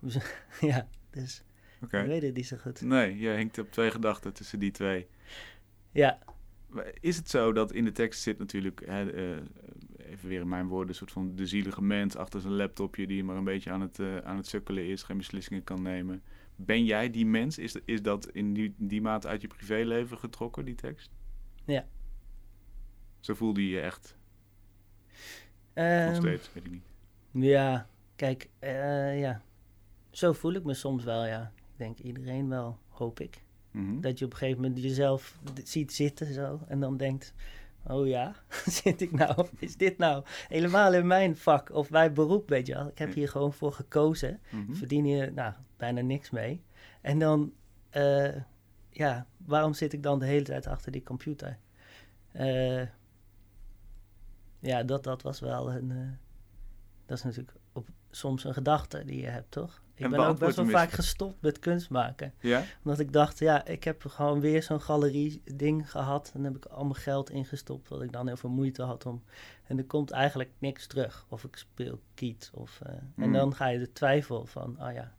[0.70, 1.42] ja, dus
[1.82, 2.00] Oké.
[2.00, 2.80] ik weet het niet zo goed.
[2.80, 5.06] Nee, je hinkt op twee gedachten tussen die twee.
[5.92, 6.18] Ja,
[7.00, 9.42] Is het zo dat in de tekst zit natuurlijk, hè, eh,
[10.10, 13.24] even weer in mijn woorden, een soort van de zielige mens achter zijn laptopje die
[13.24, 16.22] maar een beetje aan het, eh, aan het sukkelen is, geen beslissingen kan nemen.
[16.56, 17.58] Ben jij die mens?
[17.58, 21.10] Is, is dat in die, die mate uit je privéleven getrokken, die tekst?
[21.64, 21.86] Ja.
[23.20, 24.16] Zo voelde je je echt,
[25.74, 26.84] nog Ehm, steeds, weet ik niet.
[27.30, 29.42] Ja, kijk, eh, ja.
[30.10, 31.52] Zo voel ik me soms wel, ja.
[31.56, 33.44] Ik denk iedereen wel, hoop ik.
[33.70, 34.00] Mhm.
[34.00, 36.60] Dat je op een gegeven moment jezelf ziet zitten zo.
[36.68, 37.34] En dan denkt,
[37.86, 38.34] oh ja,
[38.82, 39.46] zit ik nou?
[39.58, 42.88] Is dit nou helemaal in mijn vak of mijn beroep, weet je wel?
[42.88, 44.40] Ik heb hier gewoon voor gekozen.
[44.50, 44.74] Mhm.
[44.74, 46.62] Verdien hier nou, bijna niks mee.
[47.00, 47.52] En dan,
[47.90, 48.34] eh,
[48.92, 51.58] ja, waarom zit ik dan de hele tijd achter die computer?
[52.32, 52.82] Eh,
[54.58, 55.90] ja, dat, dat was wel een...
[55.90, 56.08] eh,
[57.06, 59.82] dat is natuurlijk op, soms een gedachte die je hebt, toch?
[59.94, 62.34] Ik En ben ook best wel vaak gestopt met kunst maken.
[62.40, 62.64] Ja?
[62.84, 66.30] Omdat ik dacht, ja, ik heb gewoon weer zo'n galerie-ding gehad.
[66.34, 69.06] En dan heb ik al mijn geld ingestopt, wat ik dan heel veel moeite had
[69.06, 69.22] om.
[69.66, 71.26] En er komt eigenlijk niks terug.
[71.28, 72.50] Of ik speel kiet.
[72.54, 73.32] Of, eh, En Mm.
[73.32, 75.14] dan ga je de twijfel van, ah ja,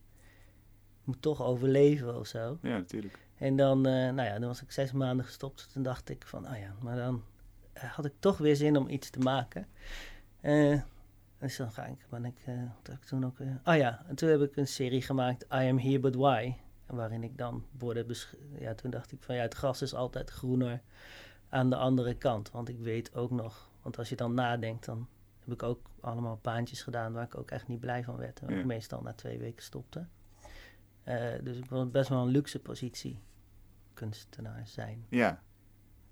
[1.00, 2.58] ik moet toch overleven of zo.
[2.62, 3.20] Ja, natuurlijk.
[3.38, 5.70] En dan, eh, nou ja, dan was ik zes maanden gestopt.
[5.74, 7.24] Toen dacht ik van, ah ja, maar dan
[7.74, 9.68] eh, had ik toch weer zin om iets te maken.
[10.42, 10.82] Eh,
[11.40, 12.36] dus dan ga ik, ben ik,
[12.84, 13.38] heb ik toen ook?
[13.66, 16.54] Oh ja, en toen heb ik een serie gemaakt, I Am Here But Why.
[16.86, 20.30] Waarin ik dan borden besch- Ja, toen dacht ik van, ja, het gras is altijd
[20.30, 20.82] groener
[21.50, 22.52] aan de andere kant.
[22.52, 25.08] Want ik weet ook nog, want als je dan nadenkt, dan
[25.40, 28.40] heb ik ook allemaal baantjes gedaan waar ik ook echt niet blij van werd.
[28.40, 30.06] En waar ik meestal na twee weken stopte.
[31.04, 33.20] Eh, dus ik het best wel een luxe positie,
[33.94, 35.06] kunstenaar zijn.
[35.10, 35.42] Ja.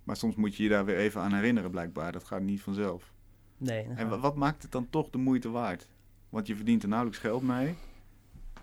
[0.03, 2.11] Maar soms moet je je daar weer even aan herinneren, blijkbaar.
[2.11, 3.13] Dat gaat niet vanzelf.
[3.57, 5.87] Nee, En wat maakt het dan toch de moeite waard?
[6.29, 7.75] Want je verdient er nauwelijks geld mee.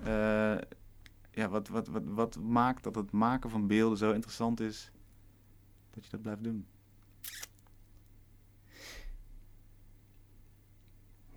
[0.04, 0.58] Eh,
[1.30, 4.90] ja, wat, wat, wat, wat maakt dat het maken van beelden zo interessant is
[5.90, 6.66] dat je dat blijft doen?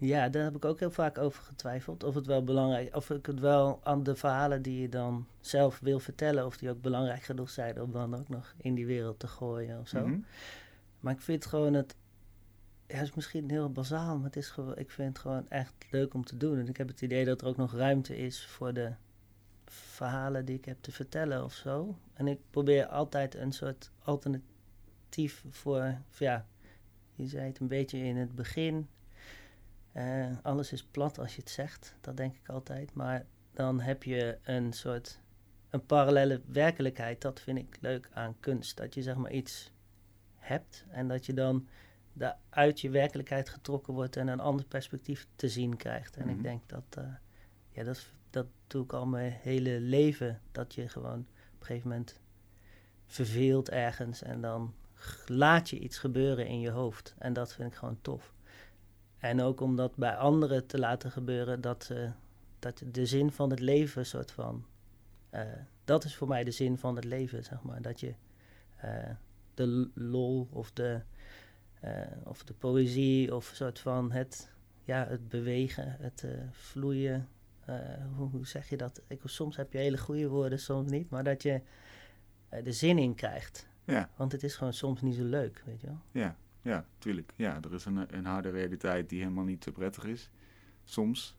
[0.02, 2.04] Ja, daar heb ik ook heel vaak over getwijfeld.
[2.04, 5.80] Of het wel belangrijk, of ik het wel aan de verhalen die je dan zelf
[5.80, 9.20] wil vertellen, of die ook belangrijk genoeg zijn om dan ook nog in die wereld
[9.20, 10.08] te gooien of zo.
[10.08, 10.20] Mhm.
[11.00, 11.96] Maar ik vind gewoon het,
[12.88, 15.74] ja, het is misschien heel bazaal, maar het is gewoon, ik vind het gewoon echt
[15.92, 16.60] leuk om te doen.
[16.60, 18.92] En ik heb het idee dat er ook nog ruimte is voor de
[19.66, 21.98] verhalen die ik heb te vertellen of zo.
[22.14, 26.46] En ik probeer altijd een soort alternatief voor, voor ja,
[27.16, 28.88] je zei het een beetje in het begin.
[29.92, 32.94] Eh, alles is plat als je het zegt, dat denk ik altijd.
[32.94, 35.20] Maar dan heb je een soort
[35.70, 37.22] een parallele werkelijkheid.
[37.22, 38.78] Dat vind ik leuk aan kunst.
[38.78, 39.72] Dat je zeg maar iets
[40.36, 41.68] hebt en dat je dan
[42.14, 46.18] daar uit je werkelijkheid getrokken wordt en een ander perspectief te zien krijgt.
[46.18, 46.36] En Mhm.
[46.36, 47.04] ik denk dat, eh,
[47.70, 50.42] ja, dat, dat doe ik al mijn hele leven.
[50.52, 51.20] Dat je gewoon
[51.54, 52.20] op een gegeven moment
[53.06, 54.74] verveelt ergens en dan
[55.26, 57.16] laat je iets gebeuren in je hoofd.
[57.18, 58.34] En dat vind ik gewoon tof.
[59.22, 62.10] En ook om dat bij anderen te laten gebeuren, dat, uh,
[62.60, 64.66] dat de zin van het leven, soort van.
[65.34, 65.42] Uh,
[65.84, 67.82] dat is voor mij de zin van het leven, zeg maar.
[67.82, 68.14] Dat je
[68.86, 69.10] uh,
[69.54, 71.02] de lol of de,
[72.24, 74.52] of de poëzie of soort van het,
[74.84, 77.28] ja, het bewegen, het vloeien.
[78.16, 79.02] Hoe, hoe, zeg je dat?
[79.08, 81.62] Ik, soms heb je hele goede woorden, soms niet, maar dat je
[82.64, 83.68] de zin in krijgt.
[83.86, 84.10] Ja.
[84.16, 86.00] Want het is gewoon soms niet zo leuk, weet je wel.
[86.12, 86.36] Ja.
[86.62, 87.34] Ja, tuurlijk.
[87.36, 90.30] Ja, er is een, een harde realiteit die helemaal niet zo prettig is.
[90.84, 91.38] Soms.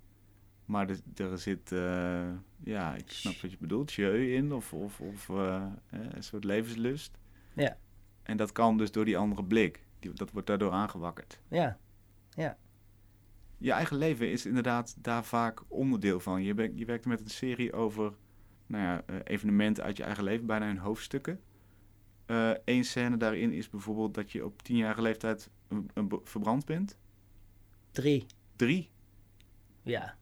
[0.64, 2.30] Maar er, er zit, uh,
[2.64, 7.18] ja, ik snap wat je bedoelt, jeu in of, of, of uh, een soort levenslust.
[7.52, 7.76] Ja.
[8.22, 9.86] En dat kan dus door die andere blik.
[9.98, 11.40] Die, dat wordt daardoor aangewakkerd.
[11.48, 11.78] Ja,
[12.30, 12.58] ja.
[13.58, 16.42] Je eigen leven is inderdaad daar vaak onderdeel van.
[16.42, 18.12] Je, ben, je werkt met een serie over
[18.66, 21.40] nou ja, evenementen uit je eigen leven, bijna in hoofdstukken.
[22.26, 26.98] Eén uh, scène daarin is bijvoorbeeld dat je op tienjarige leeftijd een, een verbrand bent.
[27.90, 28.26] Drie.
[28.56, 28.90] Drie?
[29.82, 30.16] Ja.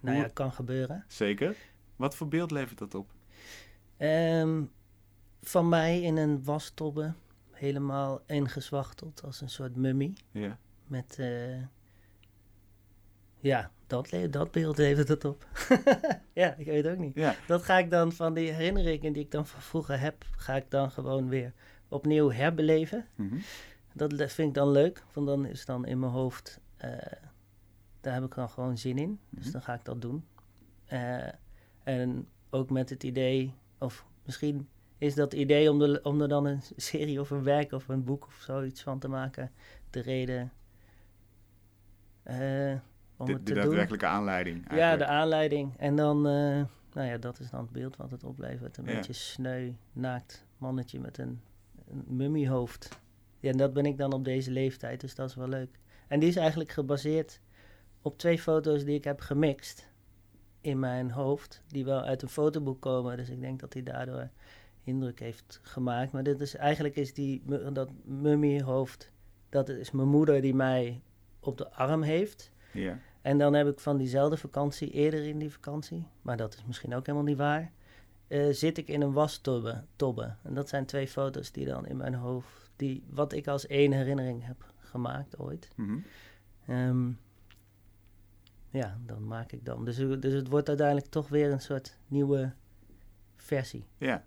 [0.00, 0.24] Nou Hoe?
[0.24, 1.04] ja, kan gebeuren.
[1.08, 1.56] Zeker.
[1.96, 3.12] Wat voor beeld levert dat op?
[3.98, 4.70] Um,
[5.42, 7.14] van mij in een wastobbe,
[7.50, 10.12] helemaal ingezwachteld als een soort mummie.
[10.30, 10.58] Ja.
[10.86, 11.62] Met, uh,
[13.40, 15.46] ja, dat, dat beeld levert het op.
[16.32, 17.14] ja, ik weet het ook niet.
[17.14, 17.34] Ja.
[17.46, 20.70] Dat ga ik dan van die herinneringen die ik dan van vroeger heb, ga ik
[20.70, 21.52] dan gewoon weer
[21.88, 23.06] opnieuw herbeleven.
[23.14, 23.40] Mm -hmm.
[23.92, 26.90] Dat vind ik dan leuk, want dan is dan in mijn hoofd, uh,
[28.00, 29.08] daar heb ik dan gewoon zin in.
[29.08, 29.42] Mm -hmm.
[29.42, 30.24] Dus dan ga ik dat doen.
[30.92, 31.28] Uh,
[31.82, 36.46] en ook met het idee, of misschien is dat idee om, de, om er dan
[36.46, 39.52] een serie of een werk of een boek of zoiets van te maken,
[39.90, 40.52] de reden.
[42.24, 42.74] Uh,
[43.18, 44.56] om de, het de daadwerkelijke aanleiding.
[44.56, 44.80] Eigenlijk.
[44.80, 45.74] Ja, de aanleiding.
[45.76, 48.76] En dan, uh, nou ja, dat is dan het beeld wat het oplevert.
[48.76, 48.94] Een Ja.
[48.94, 51.40] beetje sneu, naakt mannetje met een,
[51.90, 52.98] een mummiehoofd.
[53.40, 55.78] Ja, en dat ben ik dan op deze leeftijd, dus dat is wel leuk.
[56.08, 57.40] En die is eigenlijk gebaseerd
[58.02, 59.90] op twee foto's die ik heb gemixt
[60.60, 63.16] in mijn hoofd, die wel uit een fotoboek komen.
[63.16, 64.28] Dus ik denk dat hij daardoor
[64.84, 66.12] indruk heeft gemaakt.
[66.12, 69.12] Maar dit is, eigenlijk is die, dat mummiehoofd,
[69.48, 71.00] dat is mijn moeder die mij
[71.40, 72.52] op de arm heeft.
[72.72, 72.98] Ja.
[73.22, 76.94] En dan heb ik van diezelfde vakantie, eerder in die vakantie, maar dat is misschien
[76.94, 77.72] ook helemaal niet waar,
[78.26, 79.84] eh, zit ik in een wastobbe.
[79.96, 80.34] Tobbe.
[80.42, 83.92] En dat zijn twee foto's die dan in mijn hoofd, die, wat ik als één
[83.92, 85.68] herinnering heb gemaakt ooit.
[86.66, 87.10] Ehm,
[88.70, 89.84] ja, dan maak ik dan.
[89.84, 92.52] Dus, dus het wordt uiteindelijk toch weer een soort nieuwe
[93.36, 93.84] versie.
[93.96, 94.24] Ja.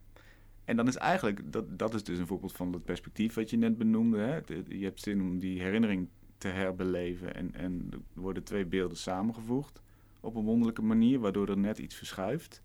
[0.65, 3.57] En dan is eigenlijk, dat, dat is dus een voorbeeld van het perspectief wat je
[3.57, 4.17] net benoemde.
[4.17, 4.39] Hè?
[4.67, 6.07] Je hebt zin om die herinnering
[6.41, 9.81] te herbeleven en, en er worden twee beelden samengevoegd
[10.19, 12.61] op een wonderlijke manier, waardoor er net iets verschuift.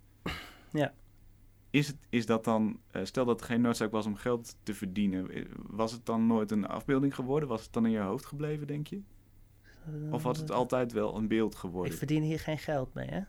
[0.72, 0.94] Ja.
[1.70, 4.74] Is, het, is dat dan, eh, stel dat er geen noodzaak was om geld te
[4.74, 7.48] verdienen, eh, was het dan nooit een afbeelding geworden?
[7.48, 9.00] Was het dan in je hoofd gebleven, denk je?
[10.10, 11.94] Of was het altijd wel een beeld Ik geworden?
[11.98, 13.20] verdien hier geen geld mee, hè?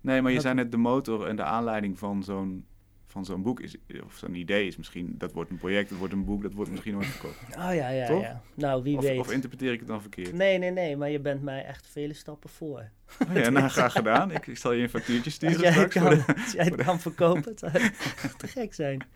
[0.00, 2.66] Nee, maar je dat- zei net de motor en de aanleiding van zo'n
[3.14, 6.12] van zo'n boek is, of zo'n idee is misschien, dat wordt een project, dat wordt
[6.12, 7.38] een boek, dat wordt misschien nooit verkocht.
[7.68, 8.22] Oh ja, ja, Toch?
[8.22, 8.40] ja.
[8.54, 9.18] Nou, wie Of, weet.
[9.18, 10.32] of interpreteer ik het dan verkeerd?
[10.32, 12.90] Nee, nee, nee, maar je bent mij echt vele stappen voor.
[13.28, 14.30] Oh ja, nou, graag gedaan.
[14.30, 15.94] Ik, ik zal je een factuurtje Als sturen jij, straks.
[15.94, 19.06] kan, de- als jij het kan verkopen, zou het te gek zijn.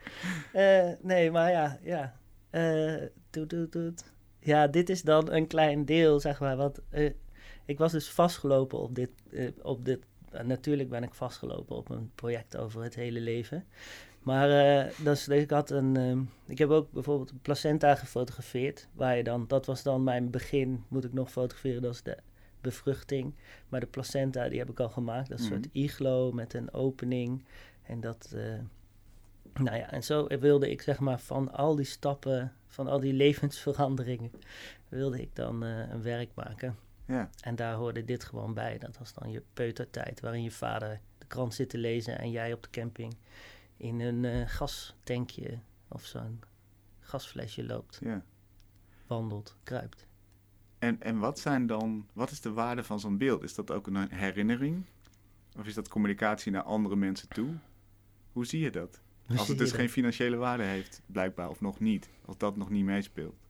[0.52, 2.16] Eh, nee, maar ja, ja.
[2.50, 2.94] Eh,
[3.30, 4.04] toet, toet, toet.
[4.40, 6.56] Ja, dit is dan een klein deel, zeg maar.
[6.56, 7.10] Want eh,
[7.64, 9.10] ik was dus vastgelopen op dit.
[9.62, 9.98] op dit
[10.42, 13.64] natuurlijk ben ik vastgelopen op een project over het hele leven.
[14.22, 15.96] Maar eh, dus, ik had een.
[15.96, 18.88] ehm, ik heb ook bijvoorbeeld een placenta gefotografeerd.
[18.92, 20.84] Waar je dan, dat was dan mijn begin.
[20.88, 21.82] Moet ik nog fotograferen?
[21.82, 22.16] Dat is de
[22.60, 23.34] bevruchting.
[23.68, 25.28] Maar de placenta, die heb ik al gemaakt.
[25.28, 25.62] Dat is een Mhm.
[25.62, 27.44] soort iglo met een opening.
[27.82, 28.32] En dat.
[28.36, 28.42] eh,
[29.62, 33.12] nou ja, en zo wilde ik zeg maar van al die stappen, van al die
[33.12, 34.30] levensveranderingen,
[34.88, 36.76] wilde ik dan eh, een werk maken.
[37.08, 38.78] Ja, En daar hoorde dit gewoon bij.
[38.78, 42.52] Dat was dan je peutertijd, waarin je vader de krant zit te lezen en jij
[42.52, 43.16] op de camping
[43.76, 46.40] in een eh, gastankje of zo'n
[47.00, 48.24] gasflesje loopt, ja.
[49.06, 50.06] wandelt, kruipt.
[50.78, 53.42] En, en wat zijn dan, wat is de waarde van zo'n beeld?
[53.42, 54.84] Is dat ook een herinnering?
[55.58, 57.54] Of is dat communicatie naar andere mensen toe?
[58.32, 59.00] Hoe zie je dat?
[59.36, 62.08] Als het dus geen financiële waarde heeft, blijkbaar, of nog niet.
[62.24, 63.47] Als dat nog niet meespeelt.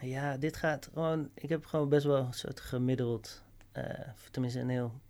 [0.00, 1.30] Ja, dit gaat gewoon.
[1.34, 5.00] Ik heb gewoon best wel een soort gemiddeld, eh, tenminste een heel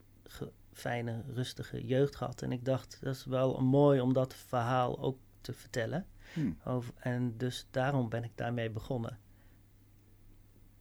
[0.72, 2.42] fijne, rustige jeugd gehad.
[2.42, 6.06] En ik dacht, dat is wel mooi om dat verhaal ook te vertellen.
[6.34, 6.52] Hm.
[6.64, 9.18] Over, en dus daarom ben ik daarmee begonnen.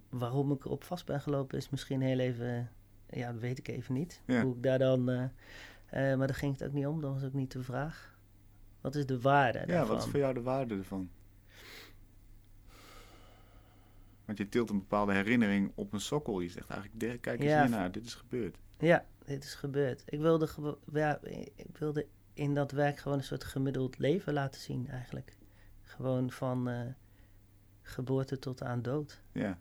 [0.10, 2.72] Waarom ik erop vast ben gelopen is misschien heel even,
[3.10, 4.22] ja, dat weet ik even niet.
[4.26, 4.42] Ja.
[4.44, 5.30] Hoe ik daar dan, eh,
[5.90, 8.18] maar daar ging het ook niet om, dat was ook niet de vraag.
[8.82, 9.96] Wat is de waarde Ja, daarvan?
[9.96, 11.10] wat is voor jou de waarde ervan?
[14.26, 16.40] Want je tilt een bepaalde herinnering op een sokkel.
[16.40, 17.62] Je zegt eigenlijk, "De- kijk eens Ja.
[17.62, 18.58] hiernaar, dit is gebeurd.
[18.80, 20.04] Ja, dit is gebeurd.
[20.06, 21.20] Ik wilde, ja,
[21.56, 25.38] ik wilde in dat werk gewoon een soort gemiddeld leven laten zien eigenlijk.
[25.82, 26.80] Gewoon van eh,
[27.82, 29.22] geboorte tot aan dood.
[29.32, 29.58] Ja,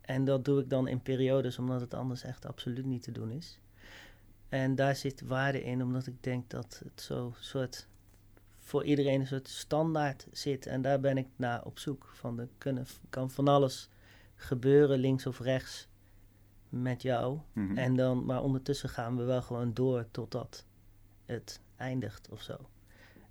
[0.00, 3.30] En dat doe ik dan in periodes, omdat het anders echt absoluut niet te doen
[3.30, 3.60] is.
[4.48, 7.88] En daar zit waarde in, omdat ik denk dat het zo soort
[8.66, 10.66] voor iedereen een soort standaard zit.
[10.66, 12.10] En daar ben ik naar op zoek.
[12.14, 13.88] Van er kunnen, kan van alles
[14.34, 15.88] gebeuren, links of rechts,
[16.68, 17.38] met jou.
[17.52, 17.78] Mhm.
[17.78, 20.64] En dan, maar ondertussen gaan we wel gewoon door totdat
[21.24, 22.56] het eindigt of zo.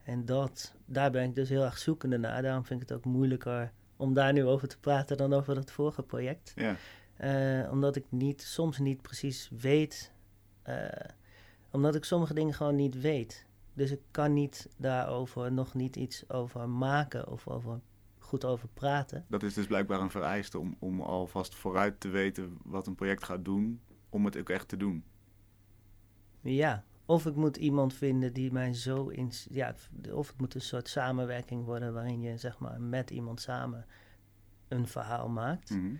[0.03, 2.41] En dat, daar ben ik dus heel erg zoekende naar.
[2.41, 5.71] Daarom vind ik het ook moeilijker om daar nu over te praten dan over dat
[5.71, 6.53] vorige project.
[6.55, 6.75] ja.
[7.15, 10.11] Eh, omdat ik niet, soms niet precies weet.
[10.63, 10.87] eh,
[11.71, 13.44] omdat ik sommige dingen gewoon niet weet.
[13.75, 17.79] Dus ik kan niet daarover nog niet iets over maken of over,
[18.19, 19.25] goed over praten.
[19.29, 23.23] Dat is dus blijkbaar een vereiste om, om alvast vooruit te weten wat een project
[23.23, 25.03] gaat doen, om het ook echt te doen.
[26.41, 29.31] Ja, of ik moet iemand vinden die mij zo in.
[29.49, 29.75] Ja,
[30.11, 33.85] of het moet een soort samenwerking worden waarin je zeg maar met iemand samen
[34.67, 35.69] een verhaal maakt.
[35.69, 35.95] Mhm.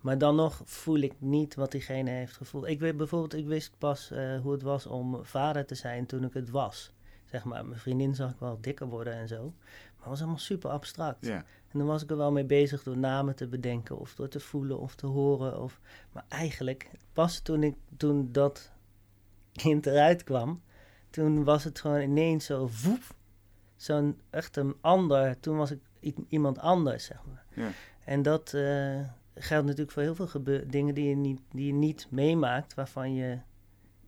[0.00, 2.66] Maar dan nog voel ik niet wat diegene heeft gevoeld.
[2.66, 6.24] Ik weet bijvoorbeeld, ik wist pas eh, hoe het was om vader te zijn toen
[6.24, 6.92] ik het was.
[7.30, 9.42] Zeg maar, mijn vriendin zag ik wel dikker worden en zo.
[9.42, 11.26] Maar het was allemaal super abstract.
[11.26, 14.28] Ja, En dan was ik er wel mee bezig door namen te bedenken of door
[14.28, 15.60] te voelen of te horen.
[15.62, 15.80] Of...
[16.12, 18.72] Maar eigenlijk, pas toen, ik, toen dat
[19.52, 20.62] kind eruit kwam,
[21.10, 23.02] toen was het gewoon ineens zo voep.
[23.76, 25.80] Zo'n echt een ander, toen was ik
[26.28, 27.44] iemand anders, zeg maar.
[27.54, 27.70] ja.
[28.04, 29.00] En dat eh,
[29.34, 33.38] geldt natuurlijk voor heel veel dingen die je, niet, die je niet meemaakt, waarvan je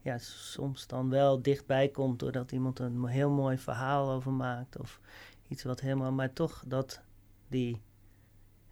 [0.02, 4.78] ja, soms dan wel dichtbij komt doordat iemand een heel mooi verhaal over maakt.
[4.78, 5.00] Of
[5.48, 7.00] iets wat helemaal, maar toch dat,
[7.48, 7.82] die,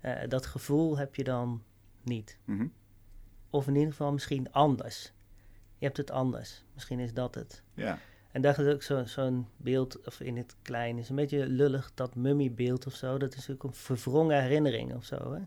[0.00, 1.62] eh, dat gevoel heb je dan
[2.02, 2.38] niet.
[2.44, 2.66] Mhm.
[3.50, 5.12] Of in ieder geval misschien anders.
[5.78, 6.64] Je hebt het anders.
[6.74, 7.62] Misschien is dat het.
[7.74, 7.98] ja.
[8.32, 11.90] En daar is ook zo- zo'n beeld, of in het klein, is een beetje lullig,
[11.94, 13.18] dat mummiebeeld of zo.
[13.18, 15.32] Dat is natuurlijk een verwrongen herinnering of zo.
[15.32, 15.40] Hè?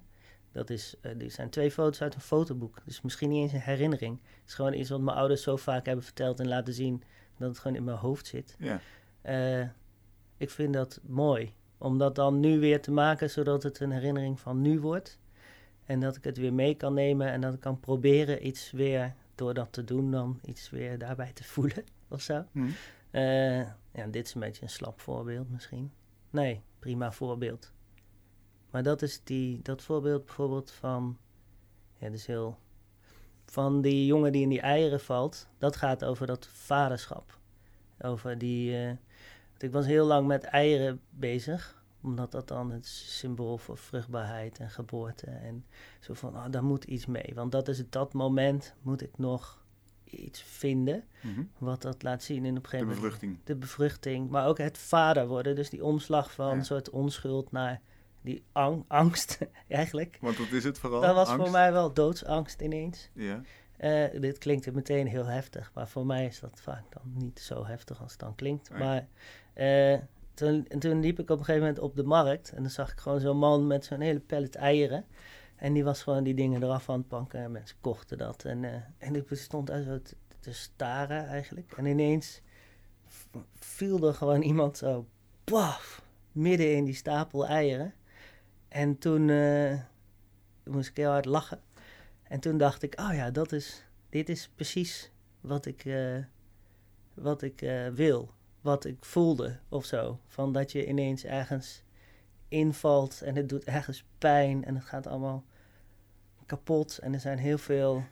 [0.52, 2.78] Dat is, dit zijn twee foto's uit een fotoboek.
[2.86, 4.20] Dus misschien niet eens een herinnering.
[4.40, 7.04] Het is gewoon iets wat mijn ouders zo vaak hebben verteld en laten zien
[7.38, 8.56] dat het gewoon in mijn hoofd zit.
[8.60, 8.82] ja.
[9.22, 9.68] Eh,
[10.38, 11.54] ik vind dat mooi.
[11.78, 15.20] Om dat dan nu weer te maken, zodat het een herinnering van nu wordt.
[15.86, 19.14] En dat ik het weer mee kan nemen en dat ik kan proberen iets weer,
[19.36, 22.46] door dat te doen, dan iets weer daarbij te voelen of zo.
[22.52, 22.70] Mhm.
[23.12, 23.60] Eh,
[23.92, 25.92] ja, dit is een beetje een slap voorbeeld misschien.
[26.30, 27.72] Nee, prima voorbeeld.
[28.72, 31.18] Maar dat is die, dat voorbeeld bijvoorbeeld van,
[31.98, 32.58] ja, dat is heel,
[33.46, 35.48] van die jongen die in die eieren valt.
[35.58, 37.40] Dat gaat over dat vaderschap.
[38.02, 38.76] Over die,
[39.50, 41.80] want ik was heel lang met eieren bezig.
[42.04, 45.26] Omdat dat dan het symbool voor vruchtbaarheid en geboorte.
[45.26, 45.66] En
[46.00, 47.32] zo van, oh, daar moet iets mee.
[47.36, 49.64] Want dat is het, dat moment moet ik nog
[50.04, 51.04] iets vinden.
[51.22, 51.44] Mhm.
[51.58, 53.02] Wat dat laat zien in op een De gegeven moment.
[53.04, 53.38] bevruchting.
[53.44, 55.56] De bevruchting, maar ook het vader worden.
[55.56, 56.54] Dus die omslag van Ja.
[56.54, 57.82] een soort onschuld naar
[58.22, 60.18] die ang- angst eigenlijk.
[60.22, 61.02] Want wat is het vooral?
[61.02, 61.44] Dat was Angst?
[61.44, 63.10] voor mij wel doodsangst ineens.
[63.14, 63.42] Ja.
[63.78, 67.66] Eh, dit klinkt meteen heel heftig, maar voor mij is dat vaak dan niet zo
[67.66, 68.70] heftig als het dan klinkt.
[68.70, 68.80] Nee.
[68.80, 69.08] Maar
[69.54, 70.00] eh,
[70.34, 72.92] toen, en toen liep ik op een gegeven moment op de markt en dan zag
[72.92, 75.06] ik gewoon zo'n man met zo'n hele pallet eieren.
[75.56, 78.46] En die was gewoon die dingen eraf aan het pakken en mensen kochten dat.
[78.46, 81.74] En, eh, en ik stond daar zo te, te staren eigenlijk.
[81.78, 82.42] En ineens
[83.56, 85.06] viel er gewoon iemand zo,
[85.44, 87.94] paf, midden in die stapel eieren.
[88.72, 89.80] En toen eh,
[90.64, 91.62] moest ik heel hard lachen.
[92.24, 96.18] En toen dacht ik, oh ja, dat is, dit is precies wat ik, eh,
[97.14, 98.34] wat ik eh, wil.
[98.62, 100.20] Wat ik voelde of zo.
[100.28, 101.84] Van dat je ineens ergens
[102.48, 105.44] invalt en het doet ergens pijn en het gaat allemaal
[106.46, 106.98] kapot.
[106.98, 108.04] En er zijn heel veel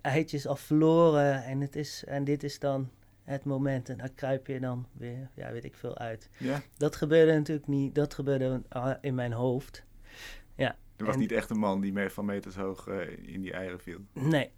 [0.00, 1.44] eitjes al verloren.
[1.44, 2.90] En, het is, en dit is dan
[3.24, 3.88] het moment.
[3.88, 6.30] En daar kruip je dan weer, ja, weet ik veel, uit.
[6.38, 6.60] ja.
[6.76, 8.62] Dat gebeurde natuurlijk niet, dat gebeurde
[9.00, 9.84] in mijn hoofd.
[10.96, 13.52] Er was En- niet echt een man die me- van meters hoog eh, in die
[13.52, 13.98] eieren viel.
[14.12, 14.30] Nee.
[14.30, 14.50] Nee.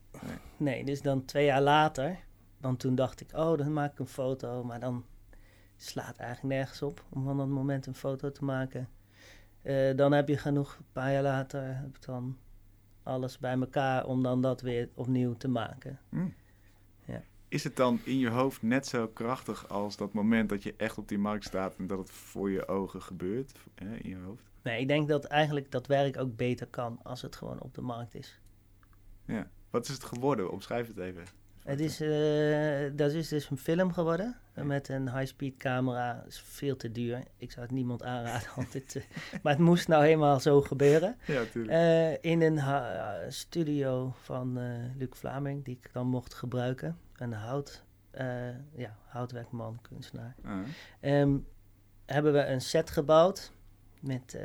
[0.57, 0.85] nee.
[0.85, 2.19] dus dan twee jaar later,
[2.61, 4.65] dan toen dacht ik, oh, dan maak ik een foto.
[4.65, 5.05] Maar dan
[5.77, 8.89] slaat eigenlijk nergens op om van dat moment een foto te maken.
[9.63, 12.37] Eh, dan heb je genoeg, een paar jaar later heb ik dan
[13.03, 15.99] alles bij elkaar om dan dat weer opnieuw te maken.
[16.09, 16.29] Hm.
[17.49, 20.99] Is het dan in je hoofd net zo krachtig als dat moment dat je echt
[20.99, 24.43] op die markt staat en dat het voor je ogen gebeurt hè, in je hoofd?
[24.63, 27.81] Nee, ik denk dat eigenlijk dat werk ook beter kan als het gewoon op de
[27.81, 28.41] markt is.
[29.25, 29.49] Ja.
[29.71, 30.51] Wat is het geworden?
[30.51, 31.25] Omschrijf het even.
[31.65, 36.25] Het is, uh, dat is dus een film geworden met een high-speed camera.
[36.27, 37.23] is veel te duur.
[37.37, 38.49] Ik zou het niemand aanraden.
[38.57, 39.03] altijd, uh,
[39.43, 41.17] maar het moest nou helemaal zo gebeuren.
[41.27, 42.61] Ja, uh, in een
[43.33, 44.59] studio van
[44.99, 46.97] Luc Vlaming, die ik dan mocht gebruiken.
[47.19, 47.85] Een hout,
[48.73, 50.35] ja, houtwerkman, kunstenaar.
[50.43, 51.21] -huh.
[51.21, 51.47] um,
[52.07, 53.53] hebben we een set gebouwd.
[54.01, 54.39] Met,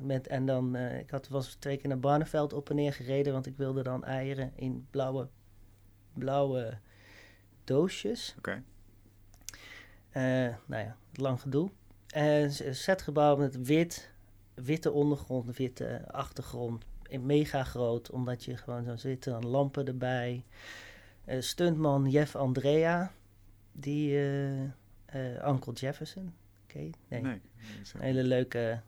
[0.00, 3.46] met, en dan, ik had, was twee keer naar Barneveld op en neer gereden, want
[3.46, 5.28] ik wilde dan eieren in blauwe
[6.18, 6.78] blauwe
[7.64, 8.34] doosjes.
[8.38, 8.62] Oké.
[10.12, 10.56] Okay.
[10.66, 11.70] Nou ja, lang gedoe.
[12.06, 14.10] En uh, setgebouw met wit,
[14.54, 16.84] witte ondergrond, witte achtergrond.
[17.08, 19.24] In mega groot, omdat je gewoon zo zit.
[19.24, 20.44] Dan lampen erbij.
[21.26, 23.12] Uh, stuntman Jeff Andrea,
[23.72, 26.34] die uh, Uncle Jefferson.
[26.62, 26.92] Oké, okay?
[27.08, 27.22] nee.
[27.22, 27.40] nee
[27.94, 28.80] een hele leuke,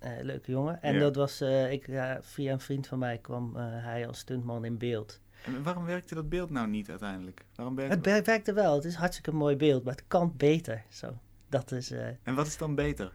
[0.00, 0.82] leuke jongen.
[0.82, 1.00] En ja.
[1.00, 5.20] dat was, ik, ja, via een vriend van mij kwam hij als stuntman in beeld.
[5.44, 7.44] En waarom werkte dat beeld nou niet uiteindelijk?
[7.54, 8.26] Waarom werkte het dat?
[8.26, 8.74] werkte wel.
[8.74, 10.84] Het is hartstikke een mooi beeld, maar het kan beter.
[10.88, 13.12] Zo, dat is, uh, en wat is dan beter?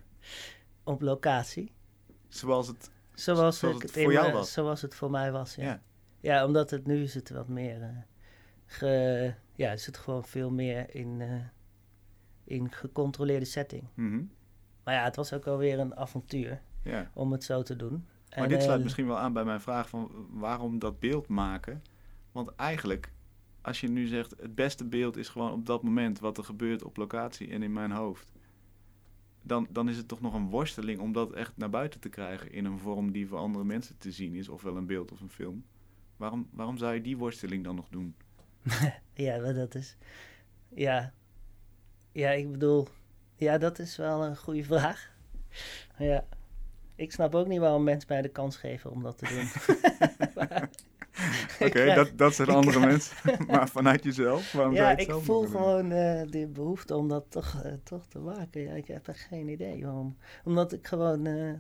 [0.84, 1.72] Op locatie.
[2.28, 4.52] Zoals het, zoals, zoals het, het voor jou was?
[4.52, 5.64] Zoals het voor mij was, ja.
[5.64, 5.82] Ja,
[6.20, 7.82] ja omdat het nu is het wat meer...
[7.82, 7.88] Uh,
[8.68, 11.42] ge, ja, is het gewoon veel meer in, uh,
[12.44, 13.84] in gecontroleerde setting.
[13.94, 14.32] Mm -hmm.
[14.84, 17.12] Maar ja, het was ook alweer een avontuur ja.
[17.14, 18.06] om het zo te doen.
[18.30, 21.82] Maar en, dit sluit misschien wel aan bij mijn vraag van waarom dat beeld maken...
[22.38, 23.12] Want eigenlijk,
[23.62, 26.84] als je nu zegt, het beste beeld is gewoon op dat moment wat er gebeurt
[26.84, 28.32] op locatie en in mijn hoofd.
[29.44, 32.52] Dan, dan is het toch nog een worsteling om dat echt naar buiten te krijgen
[32.52, 35.30] in een vorm die voor andere mensen te zien is, ofwel een beeld of een
[35.30, 35.66] film.
[36.18, 38.16] Waarom, waarom zou je die worsteling dan nog doen?
[39.14, 39.96] ja, maar dat is.
[40.70, 41.14] Ja.
[42.12, 42.88] Ja, ik bedoel.
[43.36, 45.12] Ja, dat is wel een goede vraag.
[45.98, 46.26] Ja.
[46.96, 49.48] Ik snap ook niet waarom mensen mij de kans geven om dat te doen.
[51.60, 53.16] Oké, okay, dat, dat zijn andere mensen.
[53.48, 54.52] maar vanuit jezelf?
[54.52, 58.62] Waarom ja, ik voel gewoon uh, de behoefte om dat toch, uh, toch te maken.
[58.62, 60.18] Ja, ik heb er geen idee waarom.
[60.44, 61.54] Omdat ik gewoon uh,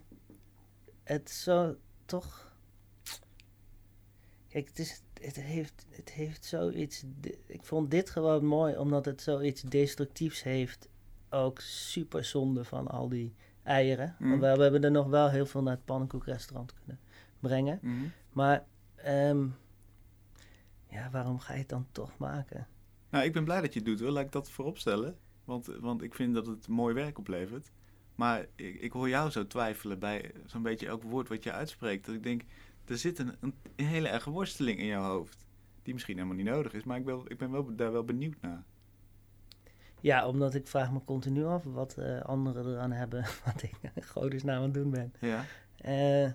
[1.03, 2.55] het zo toch.
[4.49, 7.03] Kijk, het, is, het, heeft, het heeft zoiets.
[7.45, 10.89] Ik vond dit gewoon mooi, omdat het zoiets destructiefs heeft.
[11.29, 14.15] Ook super zonde van al die eieren.
[14.19, 14.39] Mm.
[14.39, 16.99] We, we, hebben er nog wel heel veel naar het pannenkoekrestaurant kunnen
[17.39, 17.79] brengen.
[17.81, 18.11] Mm.
[18.31, 18.65] Maar
[19.05, 19.55] Um,
[20.89, 22.67] ja, waarom ga je het dan toch maken?
[23.09, 24.09] Nou, ik ben blij dat je het doet hoor.
[24.09, 25.17] Laat ik dat voorop stellen.
[25.43, 27.71] Want, want ik vind dat het mooi werk oplevert.
[28.15, 32.05] Maar ik, ik hoor jou zo twijfelen bij zo'n beetje elk woord wat je uitspreekt.
[32.05, 32.41] Dat ik denk,
[32.89, 35.47] er zit een, een, hele erge worsteling in jouw hoofd.
[35.83, 36.83] Die misschien helemaal niet nodig is.
[36.83, 38.63] Maar ik ben, ik ben wel, daar wel benieuwd naar.
[40.01, 43.25] Ja, omdat ik vraag me continu af wat uh, anderen eraan hebben.
[43.45, 45.13] Wat ik godesnaam aan het doen ben.
[45.19, 45.45] Ja.
[45.85, 46.31] Uh,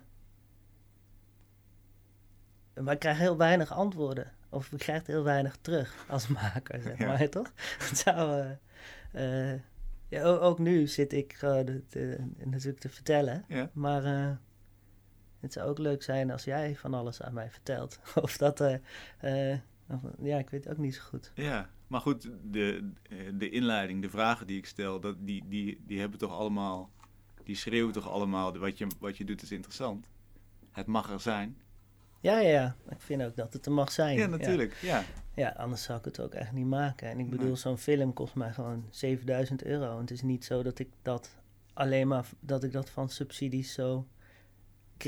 [2.85, 4.33] maar ik krijg heel weinig antwoorden.
[4.49, 7.07] Of ik krijg heel weinig terug als maker, zeg ja.
[7.07, 7.53] maar, toch?
[7.79, 8.47] Het zou,
[9.15, 9.61] uh, uh,
[10.09, 11.61] ja, ook nu zit ik uh,
[12.45, 13.45] natuurlijk te vertellen.
[13.49, 13.71] Ja.
[13.73, 14.39] Maar
[15.43, 17.99] het zou ook leuk zijn als jij van alles aan mij vertelt.
[18.23, 21.33] of dat, of, ja, ik weet het ook niet zo goed.
[21.35, 22.91] Ja, maar goed, de,
[23.35, 26.91] de inleiding, de vragen die ik stel, dat, die, die, die hebben toch allemaal,
[27.45, 30.11] die schreeuwen toch allemaal, wat je, wat je doet is interessant.
[30.71, 31.57] Het mag er zijn.
[32.21, 32.77] Ja, ja, ja.
[32.89, 34.17] Ik vind ook dat het er mag zijn.
[34.17, 34.79] Ja, natuurlijk.
[34.83, 35.05] Ja.
[35.35, 35.49] ja.
[35.49, 37.09] anders zou ik het ook echt niet maken.
[37.09, 37.57] En ik bedoel, nee.
[37.57, 39.95] zo'n film kost mij gewoon 7000 euro.
[39.95, 41.37] En het is niet zo dat ik dat
[41.73, 44.07] alleen maar dat ik dat van subsidies zo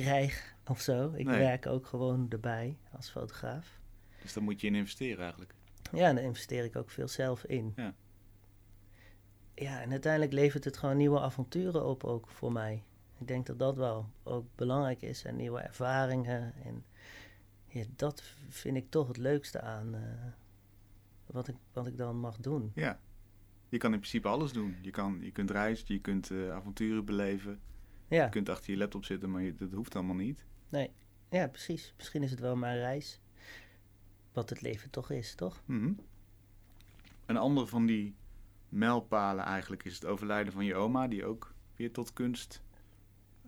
[0.03, 1.13] krijg of zo.
[1.15, 1.39] Ik Nee.
[1.39, 3.81] werk ook gewoon erbij als fotograaf.
[4.23, 5.55] Dus daar moet je in investeren eigenlijk.
[5.93, 7.73] Ja, en daar investeer ik ook veel zelf in.
[7.77, 7.95] Ja.
[9.55, 12.83] Ja, en uiteindelijk levert het gewoon nieuwe avonturen op ook voor mij.
[13.19, 15.25] Ik denk dat dat wel ook belangrijk is.
[15.25, 16.55] En nieuwe ervaringen.
[16.65, 16.85] En
[17.67, 20.01] ja, dat vind ik toch het leukste aan eh,
[21.27, 22.73] wat, ik, wat ik dan mag doen.
[22.75, 22.99] Ja.
[23.69, 24.77] Je kan in principe alles doen.
[24.83, 27.61] Je, kan, je kunt reizen, je kunt eh, avonturen beleven.
[28.15, 30.45] Ja, Je kunt achter je laptop zitten, maar je, dat hoeft allemaal niet.
[30.69, 30.91] nee.
[31.31, 31.95] Ja, precies.
[31.97, 33.21] Misschien is het wel mijn reis.
[34.33, 35.63] Wat het leven toch is, toch?
[35.65, 35.93] Mhm.
[37.27, 38.15] Een andere van die
[38.69, 42.63] mijlpalen eigenlijk is het overlijden van je oma, die ook weer tot kunst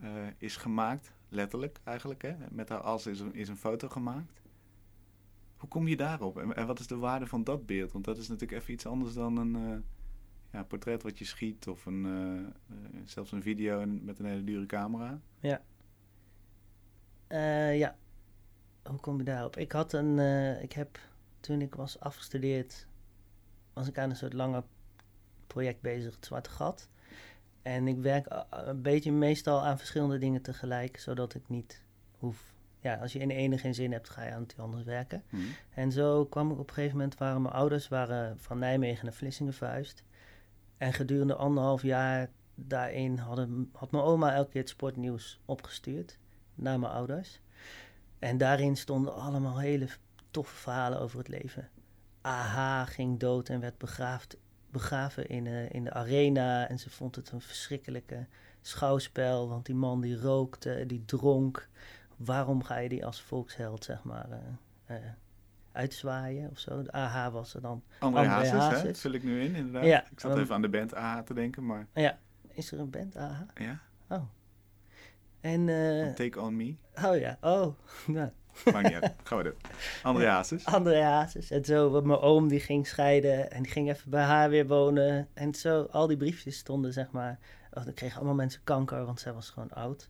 [0.00, 1.12] eh, is gemaakt.
[1.28, 2.34] Letterlijk eigenlijk, hè?
[2.50, 4.42] met haar as is een, is een foto gemaakt.
[5.56, 6.38] Hoe kom je daarop?
[6.38, 7.92] En, en wat is de waarde van dat beeld?
[7.92, 9.78] Want dat is natuurlijk even iets anders dan een eh,
[10.52, 14.44] ja, portret wat je schiet of een, eh, eh, zelfs een video met een hele
[14.44, 15.20] dure camera.
[17.26, 17.96] Eh, ja.
[18.82, 19.56] Hoe kom je daarop?
[19.56, 20.18] Ik had een...
[20.62, 20.98] ik heb...
[21.40, 22.86] Toen ik was afgestudeerd...
[23.72, 24.62] was ik aan een soort langer
[25.46, 26.88] project bezig, het Zwarte Gat.
[27.62, 30.98] En ik werk een beetje meestal aan verschillende dingen tegelijk...
[30.98, 31.82] zodat ik niet
[32.18, 32.54] hoef...
[32.80, 35.22] ja, als je in de ene geen zin hebt, ga je aan het anders werken.
[35.30, 35.42] Mhm.
[35.74, 39.14] En zo kwam ik op een gegeven moment, waren mijn ouders waren van Nijmegen naar
[39.14, 40.04] Vlissingen verhuisd.
[40.78, 46.18] En gedurende anderhalf jaar daarin hadden, had mijn oma elke keer het sportnieuws opgestuurd
[46.54, 47.40] naar mijn ouders.
[48.18, 49.88] En daarin stonden allemaal hele
[50.30, 51.68] toffe verhalen over het leven.
[52.20, 54.36] AHA ging dood en werd begraafd,
[54.70, 56.68] begraven in, eh, in de arena.
[56.68, 58.26] En ze vond het een verschrikkelijke
[58.60, 61.68] schouwspel, want die man die rookte, die dronk.
[62.16, 65.02] Waarom ga je die als volksheld, zeg maar, eh, eh,
[65.76, 66.82] uitzwaaien of zo?
[66.82, 67.82] De AHA was er dan.
[67.98, 68.94] André André Hazes, hè?
[68.94, 69.84] Vul ik nu in, inderdaad.
[69.84, 72.18] Ja, ik zat um, even aan de band AH te denken, maar Ja,
[72.48, 73.46] is er een band AHA?
[73.54, 73.78] ja.
[74.08, 74.22] Oh.
[75.40, 76.74] En, eh, Take On Me.
[77.04, 77.74] oh ja, oh.
[78.06, 78.30] Nou,
[78.72, 79.14] Maakt niet uit.
[79.22, 79.54] Gaan we doen.
[80.02, 80.26] André.
[80.26, 80.64] Hazes.
[80.64, 81.50] André Hazes.
[81.50, 85.28] En zo, mijn oom die ging scheiden en die ging even bij haar weer wonen.
[85.34, 87.38] En zo, al die briefjes stonden zeg maar...
[87.72, 90.08] Oh, dan kregen allemaal mensen kanker, want zij was gewoon oud.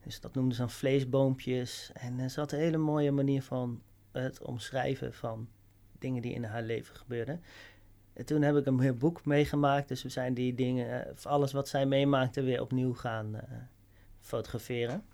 [0.00, 1.90] Dus dat noemden ze dan vleesboompjes.
[1.94, 3.82] En eh, ze had een hele mooie manier van
[4.22, 5.48] het omschrijven van
[5.98, 7.42] dingen die in haar leven gebeurden.
[8.12, 9.88] En toen heb ik een boek meegemaakt.
[9.88, 13.42] Dus we zijn die dingen, eh, alles wat zij meemaakte, weer opnieuw gaan eh,
[14.20, 15.04] fotograferen.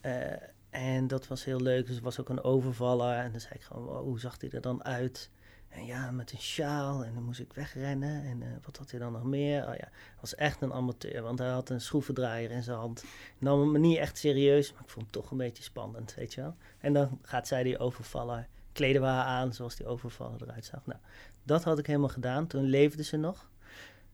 [0.00, 0.32] Eh,
[0.70, 1.86] en dat was heel leuk.
[1.86, 3.16] Dus er was ook een overvaller.
[3.16, 5.30] En dan zei ik gewoon, hoe zag hij er dan uit?
[5.68, 7.04] En ja, met een sjaal.
[7.04, 8.24] En dan moest ik wegrennen.
[8.24, 9.68] En eh, wat had hij dan nog meer?
[9.68, 9.88] Oh ja,
[10.20, 11.22] was echt een amateur.
[11.22, 13.04] Want hij had een schroevendraaier in zijn hand.
[13.38, 14.72] Nam me niet echt serieus.
[14.72, 16.56] Maar ik vond het toch een beetje spannend, weet je wel.
[16.78, 20.86] En dan gaat zij die overvaller, kleden we haar aan zoals die overvaller eruit zag.
[20.86, 21.00] Nou,
[21.42, 22.46] dat had ik helemaal gedaan.
[22.46, 23.50] Toen leefde ze nog.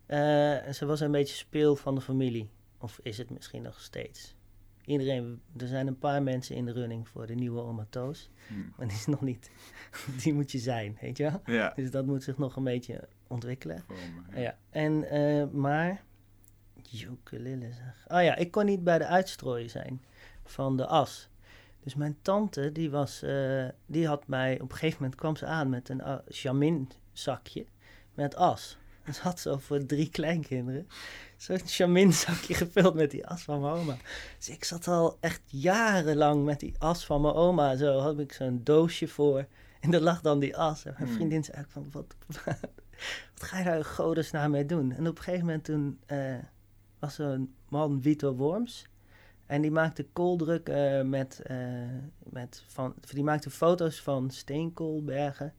[0.06, 2.50] Eh, en ze was een beetje speel van de familie.
[2.78, 4.34] Of is het misschien nog steeds?
[4.84, 8.30] Iedereen, er zijn een paar mensen in de running voor de nieuwe oma Toos.
[8.46, 8.54] Hm.
[8.76, 9.50] Maar die is nog niet.
[10.22, 11.54] Die moet je zijn, weet je wel?
[11.56, 11.72] Ja.
[11.76, 13.84] Dus dat moet zich nog een beetje ontwikkelen.
[14.30, 16.02] Me, Ja, en, eh, maar...
[16.92, 18.04] Ukulele zeg.
[18.08, 20.02] Oh ja, ik kon niet bij de uitstrooien zijn
[20.44, 21.28] van de as.
[21.80, 23.22] Dus mijn tante, die was...
[23.22, 24.54] eh, die had mij...
[24.60, 27.66] Op een gegeven moment kwam ze aan met een uh, Jamin zakje
[28.14, 28.78] met as.
[29.14, 30.88] Ze had zo voor drie kleinkinderen
[31.42, 33.96] zo'n Jamin zakje gevuld met die as van mijn oma.
[34.38, 37.76] Dus ik zat al echt jarenlang met die as van mijn oma.
[37.76, 39.46] Zo had ik zo'n doosje voor.
[39.80, 40.84] En daar lag dan die as.
[40.84, 41.16] En mijn Hmm.
[41.16, 42.14] vriendin zei ook van, wat,
[43.34, 44.92] wat ga je daar godesnaam mee doen?
[44.92, 46.34] En op een gegeven moment toen eh,
[46.98, 48.86] was er een man, Vito Worms.
[49.46, 51.56] En die maakte kooldruk eh, met, eh,
[52.22, 55.54] met van, die maakte foto's van steenkoolbergen.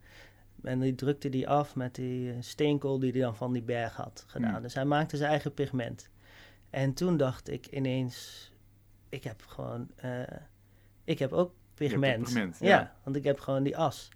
[0.64, 3.96] En die drukte die af met die eh, steenkool die hij dan van die berg
[3.96, 4.54] had gedaan.
[4.54, 4.62] Hmm.
[4.62, 6.10] Dus hij maakte zijn eigen pigment.
[6.70, 8.52] En toen dacht ik ineens,
[9.10, 10.22] ik heb gewoon, eh,
[11.04, 12.28] ik heb ook pigment.
[12.60, 12.68] ja.
[12.68, 12.96] ja.
[13.04, 14.10] want ik heb gewoon die as.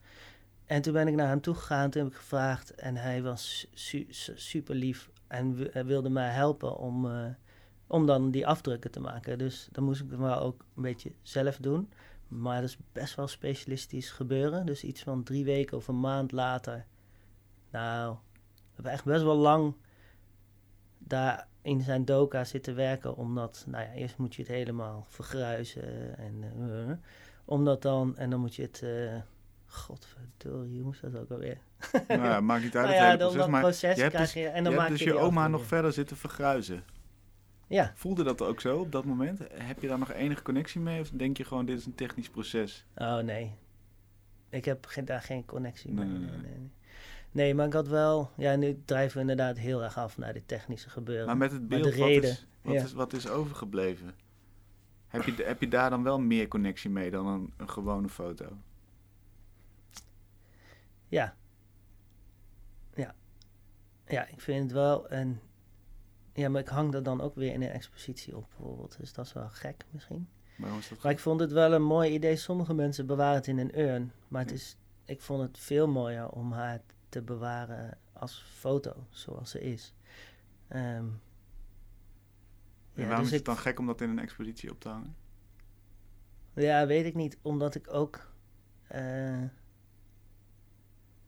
[0.65, 3.67] En toen ben ik naar hem toe gegaan, toen heb ik gevraagd en hij was
[3.73, 7.25] su- su- super lief en hij wilde mij helpen om, eh,
[7.87, 9.37] om dan die afdrukken te maken.
[9.37, 11.89] Dus dan moest ik het maar ook een beetje zelf doen.
[12.27, 14.65] Maar dat is best wel specialistisch gebeuren.
[14.65, 16.85] Dus iets van drie weken of een maand later.
[17.71, 18.15] Nou,
[18.51, 19.75] we hebben echt best wel lang
[20.97, 23.15] daar in zijn doka zitten werken.
[23.15, 26.17] Omdat, nou ja, eerst moet je het helemaal vergruizen.
[26.17, 26.93] En, eh,
[27.45, 29.21] omdat dan, en dan moet je het, eh
[29.67, 31.57] godverdorie, hoe moest dat ook alweer?
[32.07, 33.41] Nou ja, maakt niet uit Nou het ja, hele dan proces.
[33.41, 35.05] dat Maar proces je hebt krijg dus, je, en je dan hebt maak dus je
[35.05, 36.83] je oma nog verder zitten vergruizen.
[37.67, 39.39] Ja, Voelde dat ook zo op dat moment?
[39.53, 41.01] Heb je daar nog enige connectie mee?
[41.01, 42.85] Of denk je gewoon, dit is een technisch proces?
[42.95, 43.55] Oh nee.
[44.49, 46.29] Ik heb geen, daar geen connectie Nee, mee.
[46.29, 46.71] nee,
[47.31, 48.31] Nee, maar ik had wel...
[48.37, 51.25] Ja, nu drijven we inderdaad heel erg af naar dit technische gebeuren.
[51.25, 52.83] Maar met het beeld, de wat, reden, is, wat, ja.
[52.83, 54.15] is, wat is overgebleven?
[55.07, 58.45] Heb je, heb je daar dan wel meer connectie mee dan een, een gewone foto?
[61.07, 61.35] Ja.
[62.95, 63.15] Ja.
[64.07, 65.39] Ja, ik vind het wel een...
[66.37, 68.97] Ja, maar ik hang dat dan ook weer in een expositie op, bijvoorbeeld.
[68.99, 70.27] Dus dat is wel gek misschien.
[70.57, 72.35] Dat Maar ik vond het wel een mooi idee.
[72.35, 74.11] Sommige mensen bewaren het in een urn.
[74.27, 79.49] Maar het is, ik vond het veel mooier om haar te bewaren als foto, zoals
[79.49, 79.93] ze is.
[80.67, 81.19] Ehm, En
[82.93, 85.15] ja, waarom dus is het dan gek om dat in een expositie op te hangen?
[86.53, 87.37] ja, weet ik niet.
[87.41, 88.31] Omdat ik ook...
[88.87, 89.41] eh,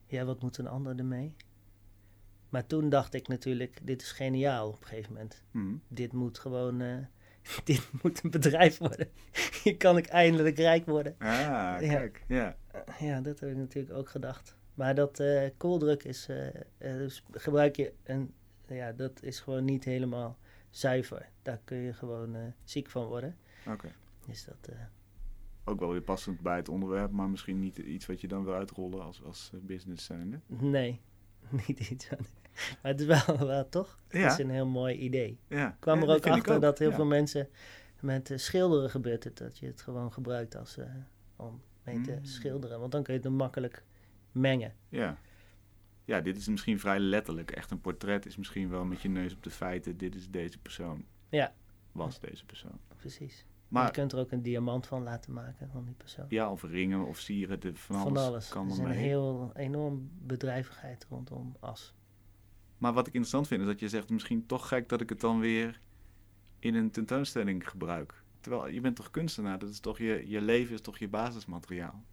[0.05, 1.35] ja, wat moet een ander ermee?
[2.49, 5.43] Maar toen dacht ik natuurlijk, dit is geniaal op een gegeven moment.
[5.51, 5.75] Hm.
[5.87, 6.81] Dit moet gewoon...
[6.81, 6.97] eh,
[7.63, 9.07] dit moet een bedrijf worden.
[9.63, 11.15] Hier kan ik eindelijk rijk worden.
[11.19, 12.23] Ah, kijk.
[12.27, 12.57] Ja.
[12.99, 14.57] Ja, dat heb ik natuurlijk ook gedacht.
[14.73, 18.33] Maar dat eh kooldruk is, eh, eh, dus gebruik je een,
[18.67, 20.37] ja, dat is gewoon niet helemaal
[20.69, 21.29] zuiver.
[21.41, 23.37] Daar kun je gewoon eh, ziek van worden.
[23.67, 23.91] Oké.
[24.27, 24.75] Dus dat, eh,
[25.63, 28.53] Ook wel weer passend bij het onderwerp, maar misschien niet iets wat je dan wil
[28.53, 30.39] uitrollen als, als eh, business zijnde.
[30.47, 31.01] nee,
[31.67, 32.09] niet iets.
[32.81, 33.99] Maar het is wel, wel toch?
[34.07, 34.31] Het Ja.
[34.31, 35.29] is een heel mooi idee.
[35.29, 35.77] Ik Ja.
[35.79, 37.49] kwam Ja, er ook ik achter dat heel veel mensen
[37.99, 40.85] met eh, schilderen gebeurt het dat je het gewoon gebruikt als, eh,
[41.35, 42.25] om mee te Mm.
[42.25, 42.79] schilderen.
[42.79, 43.83] Want dan kun je het makkelijk
[44.31, 44.75] mengen.
[44.89, 45.17] Ja.
[46.05, 47.51] Ja, dit is misschien vrij letterlijk.
[47.51, 49.97] Echt een portret is misschien wel met je neus op de feiten.
[49.97, 51.05] Dit is deze persoon.
[51.29, 51.53] Ja.
[51.91, 52.79] Was deze persoon.
[52.97, 53.45] Precies.
[53.69, 56.25] Je Maar kunt er ook een diamant van laten maken van die persoon.
[56.29, 57.59] ja, of ringen of sieren.
[57.59, 58.49] De, van, alles van alles.
[58.49, 61.93] kan er is een heel enorm bedrijvigheid rondom as.
[62.77, 64.09] Maar wat ik interessant vind is dat je zegt...
[64.09, 65.81] misschien toch gek dat ik het dan weer
[66.59, 68.23] in een tentoonstelling gebruik.
[68.39, 69.59] Terwijl je bent toch kunstenaar?
[69.59, 72.03] Dat is toch je, je leven is toch je basismateriaal?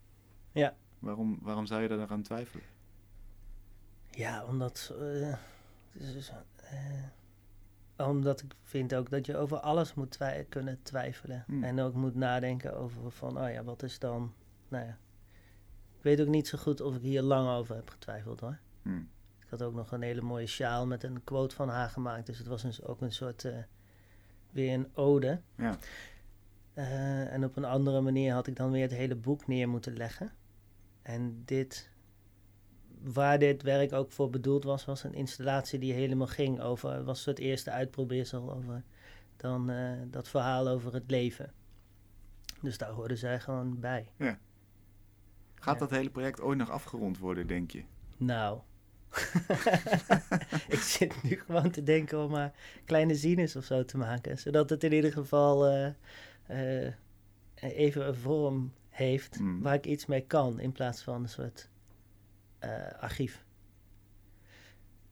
[0.52, 0.76] Ja.
[0.98, 2.64] Waarom, waarom zou je daar aan twijfelen?
[4.10, 4.94] Ja, omdat.
[5.00, 5.36] eh,
[5.92, 7.04] dus, eh,
[7.96, 11.44] omdat ik vind ook dat je over alles moet twij- kunnen twijfelen.
[11.46, 11.64] Hmm.
[11.64, 14.32] En ook moet nadenken over van, oh ja, wat is dan.
[14.68, 14.98] Nou ja.
[15.96, 18.58] Ik weet ook niet zo goed of ik hier lang over heb getwijfeld hoor.
[18.82, 18.96] Hm.
[19.40, 22.26] Ik had ook nog een hele mooie sjaal met een quote van haar gemaakt.
[22.26, 23.44] Dus het was een, ook een soort.
[23.44, 23.56] eh,
[24.50, 25.40] weer een ode.
[25.56, 25.76] Ja.
[26.74, 29.96] Eh, en op een andere manier had ik dan weer het hele boek neer moeten
[29.96, 30.32] leggen.
[31.02, 31.90] En dit,
[33.02, 37.24] waar dit werk ook voor bedoeld was, was een installatie die helemaal ging over, was
[37.24, 38.82] het eerste uitprobeersel over
[39.36, 41.52] dan eh, dat verhaal over het leven.
[42.62, 44.08] Dus daar hoorden zij gewoon bij.
[44.18, 45.74] Gaat Ja.
[45.80, 47.82] dat hele project ooit nog afgerond worden, denk je?
[48.16, 48.60] Nou.
[50.68, 52.52] ik zit nu gewoon te denken om maar
[52.84, 54.38] kleine zines of zo te maken.
[54.38, 55.86] Zodat het in ieder geval eh,
[56.86, 56.92] eh,
[57.54, 59.62] even een vorm heeft Mm.
[59.62, 60.60] waar ik iets mee kan.
[60.60, 61.68] In plaats van een soort
[62.66, 63.44] eh, archief.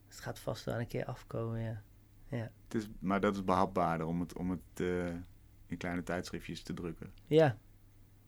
[0.07, 1.81] Het gaat vast wel een keer afkomen, ja.
[2.27, 5.07] Het is, maar dat is behapbaarder om het, om het eh,
[5.65, 7.11] in kleine tijdschriftjes te drukken.
[7.27, 7.57] Ja.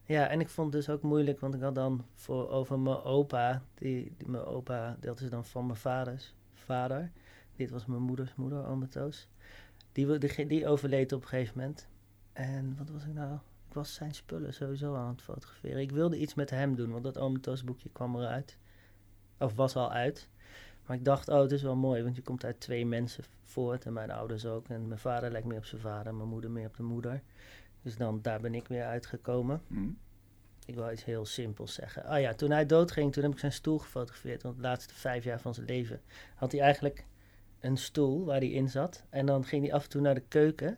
[0.04, 2.98] Ja, en ik vond het dus ook moeilijk, want ik had dan voor over mijn
[2.98, 7.12] opa, die, die mijn opa, dat is dan van mijn vaders vader.
[7.56, 9.30] Dit was mijn moeders moeder, ome Toos.
[9.92, 11.88] Die, die, die overleed op een gegeven moment.
[12.34, 13.34] En wat was ik nou?
[13.68, 15.82] Ik was zijn spullen sowieso aan het fotograferen.
[15.82, 18.58] Ik wilde iets met hem doen, want dat Toos boekje kwam eruit.
[19.40, 20.30] Of was al uit.
[20.86, 23.86] Maar ik dacht, oh, het is wel mooi, want je komt uit twee mensen voort.
[23.86, 24.68] En mijn ouders ook.
[24.68, 27.22] En mijn vader lijkt meer op zijn vader, mijn moeder meer op de moeder.
[27.82, 29.62] Dus dan, daar ben ik weer uitgekomen.
[29.68, 29.90] Hm?
[30.66, 32.06] Ik wil iets heel simpels zeggen.
[32.06, 34.44] Ah ja, toen hij doodging, toen heb ik zijn stoel gefotografeerd.
[34.44, 36.02] Want de laatste vijf jaar van zijn leven
[36.36, 37.06] had hij eigenlijk
[37.60, 39.04] een stoel waar hij in zat.
[39.10, 40.78] En dan ging hij af en toe naar de keuken.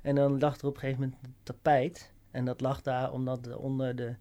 [0.00, 2.12] En dan lag er op een gegeven moment een tapijt.
[2.30, 4.14] En dat lag daar omdat de, onder de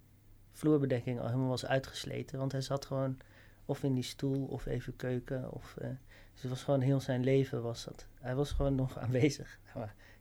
[0.51, 2.39] vloerbedekking al helemaal was uitgesleten.
[2.39, 3.17] Want hij zat gewoon
[3.69, 5.51] of in die stoel of even keuken.
[5.51, 5.87] Of, eh,
[6.33, 8.07] dus het was gewoon heel zijn leven was dat.
[8.19, 9.59] Hij was gewoon nog aanwezig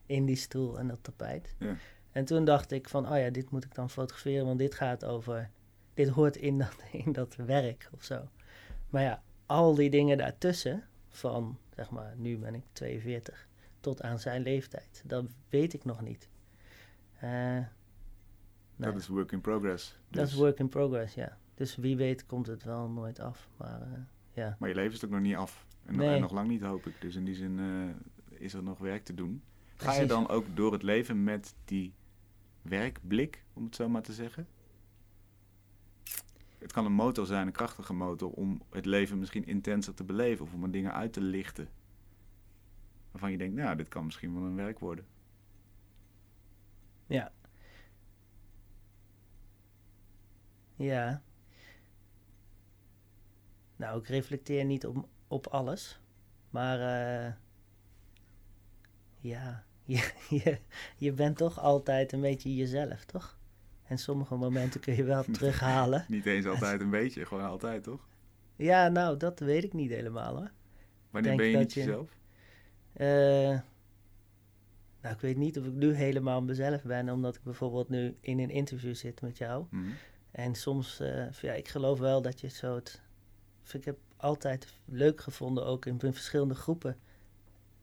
[0.06, 1.54] in die stoel en dat tapijt.
[1.58, 1.76] Ja.
[2.12, 5.04] En toen dacht ik van, oh ja, dit moet ik dan fotograferen, want dit gaat
[5.04, 5.50] over,
[5.94, 8.28] dit hoort in dat, in dat werk of zo.
[8.90, 13.48] Maar ja, al die dingen daartussen, van zeg maar, nu ben ik 42,
[13.80, 16.28] tot aan zijn leeftijd, dat weet ik nog niet.
[17.20, 17.66] Eh, nou,
[18.76, 19.98] Dat is work in progress.
[20.08, 21.38] dat Dus- is work in progress, ja.
[21.58, 23.48] Dus wie weet komt het wel nooit af.
[23.56, 23.88] Maar eh,
[24.32, 25.66] ja, Maar je leven is ook nog niet af.
[25.84, 26.14] En, Nee.
[26.14, 27.00] en nog lang niet, hoop ik.
[27.00, 29.42] Dus in die zin eh, is er nog werk te doen.
[29.76, 31.92] Ga je dan ook door het leven met die
[32.62, 34.46] werkblik, om het zo maar te zeggen?
[36.58, 40.44] Het kan een motor zijn, een krachtige motor, om het leven misschien intenser te beleven
[40.44, 41.68] of om er dingen uit te lichten.
[43.10, 45.06] Waarvan je denkt, nou, dit kan misschien wel een werk worden.
[47.06, 47.32] ja.
[50.76, 51.22] Ja.
[53.78, 56.00] Nou, ik reflecteer niet op, op alles.
[56.50, 57.32] Maar eh,
[59.18, 60.58] ja, je, je,
[60.96, 63.38] je bent toch altijd een beetje jezelf, toch?
[63.84, 66.04] En sommige momenten kun je wel terughalen.
[66.08, 68.08] Niet eens altijd een beetje, gewoon altijd, toch?
[68.56, 70.50] Ja, nou, dat weet ik niet helemaal hoor.
[71.10, 72.16] Wanneer Denk ben je niet je- jezelf?
[72.92, 73.60] Eh,
[75.02, 78.38] nou, ik weet niet of ik nu helemaal mezelf ben, omdat ik bijvoorbeeld nu in
[78.38, 79.64] een interview zit met jou.
[79.70, 79.90] Mhm.
[80.30, 83.02] En soms, eh, ja, ik geloof wel dat je zo het.
[83.74, 86.98] Ik heb altijd leuk gevonden ook in, in verschillende groepen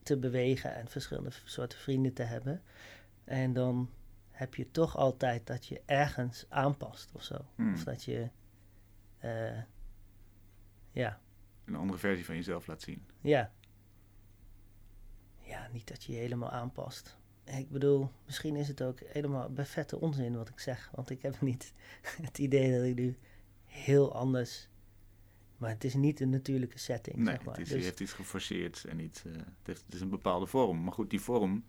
[0.03, 2.61] te bewegen en verschillende soorten vrienden te hebben.
[3.23, 3.89] En dan
[4.31, 7.45] heb je toch altijd dat je ergens aanpast of zo.
[7.55, 7.73] Hmm.
[7.73, 8.29] Of dat je.
[9.17, 9.59] eh,
[10.91, 11.19] ja,
[11.65, 13.03] Een andere versie van jezelf laat zien.
[13.21, 13.51] ja.
[15.41, 17.17] Ja, niet dat je je helemaal aanpast.
[17.43, 20.89] Ik bedoel, misschien is het ook helemaal bij vette onzin wat ik zeg.
[20.95, 21.71] Want ik heb niet
[22.21, 23.17] het idee dat ik nu
[23.65, 24.69] heel anders...
[25.57, 27.53] Maar het is niet een natuurlijke setting, Nee, zeg maar.
[27.53, 30.09] het, is, Dus- je heeft iets geforceerd en iets, eh, het, heeft, het is een
[30.09, 30.83] bepaalde vorm.
[30.83, 31.65] Maar goed, die vorm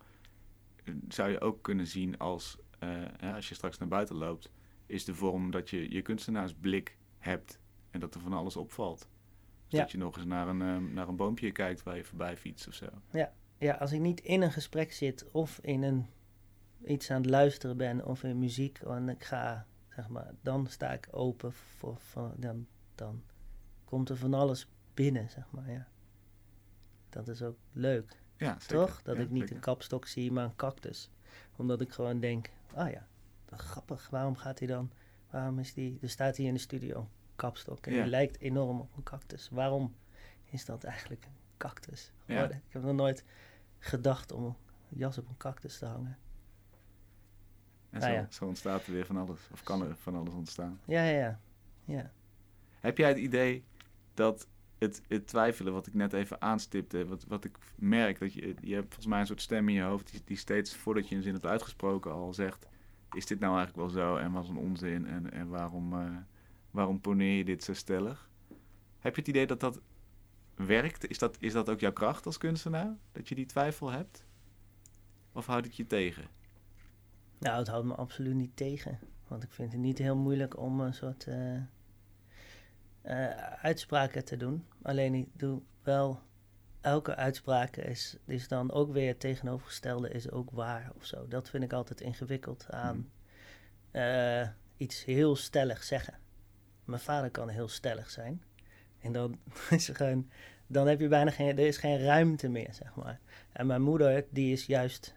[0.83, 4.51] eh, zou je ook kunnen zien als, eh, als je straks naar buiten loopt,
[4.85, 7.59] is de vorm dat je je kunstenaarsblik hebt
[7.91, 8.99] en dat er van alles opvalt.
[8.99, 9.07] Dus
[9.67, 9.79] Ja.
[9.79, 12.73] dat je nog eens naar een, naar een boompje kijkt waar je voorbij fietst of
[12.73, 12.85] zo.
[13.59, 16.05] ja, als ik niet in een gesprek zit of in een
[16.85, 20.93] iets aan het luisteren ben of in muziek en ik ga, zeg maar, dan sta
[20.93, 23.23] ik open voor, voor dan, dan
[23.87, 25.87] komt er van alles binnen, zeg maar, ja.
[27.09, 28.77] Dat is ook leuk, Ja, zeker.
[28.77, 29.01] toch?
[29.01, 29.55] Dat Ja, ik niet zeker.
[29.55, 31.09] een kapstok zie, maar een cactus.
[31.55, 33.07] Omdat ik gewoon denk, ah ja,
[33.45, 34.91] dat grappig, waarom gaat hij dan,
[35.29, 38.01] waarom is die, er staat hij in de studio, een kapstok, en Ja.
[38.01, 39.49] die lijkt enorm op een cactus.
[39.49, 39.95] Waarom
[40.45, 42.33] is dat eigenlijk een cactus Ja.
[42.33, 42.57] geworden?
[42.67, 43.23] Ik heb nog nooit
[43.79, 44.55] gedacht om een
[44.89, 46.17] jas op een cactus te hangen.
[47.89, 48.27] En Nou zo, ja.
[48.29, 49.39] zo ontstaat er weer van alles.
[49.51, 50.79] Of kan er van alles ontstaan.
[50.85, 51.39] Ja, ja, ja.
[51.85, 52.11] ja.
[52.79, 53.63] Heb jij het idee
[54.17, 54.47] dat
[54.77, 58.73] het, het twijfelen, wat ik net even aanstipte, wat, wat ik merk, dat je, je
[58.73, 61.21] hebt volgens mij een soort stem in je hoofd die, die steeds voordat je een
[61.21, 62.67] zin hebt uitgesproken al zegt,
[63.11, 66.15] is dit nou eigenlijk wel zo en wat een onzin en, en waarom, eh,
[66.71, 68.29] waarom poneer je dit zo stellig?
[68.99, 69.81] Heb je het idee dat dat
[70.55, 71.09] werkt?
[71.09, 72.97] Is dat, is dat ook jouw kracht als kunstenaar?
[73.11, 74.25] Dat je die twijfel hebt?
[75.31, 76.25] Of houdt het je tegen?
[77.39, 78.99] Nou, het houdt me absoluut niet tegen.
[79.27, 81.61] Want ik vind het niet heel moeilijk om een soort eh,
[83.07, 83.27] eh,
[83.61, 84.65] uitspraken te doen.
[84.81, 86.19] Alleen ik doe wel...
[86.81, 91.27] Elke uitspraak is, is dan ook weer het tegenovergestelde is ook waar of zo.
[91.27, 93.11] Dat vind ik altijd ingewikkeld aan
[93.91, 94.47] eh,
[94.77, 96.13] iets heel stellig zeggen.
[96.85, 98.43] Mijn vader kan heel stellig zijn.
[98.99, 99.39] En dan
[99.69, 100.23] is er.
[100.67, 101.57] Dan heb je bijna geen...
[101.57, 103.19] Er is geen ruimte meer, zeg maar.
[103.51, 105.15] En mijn moeder, die is juist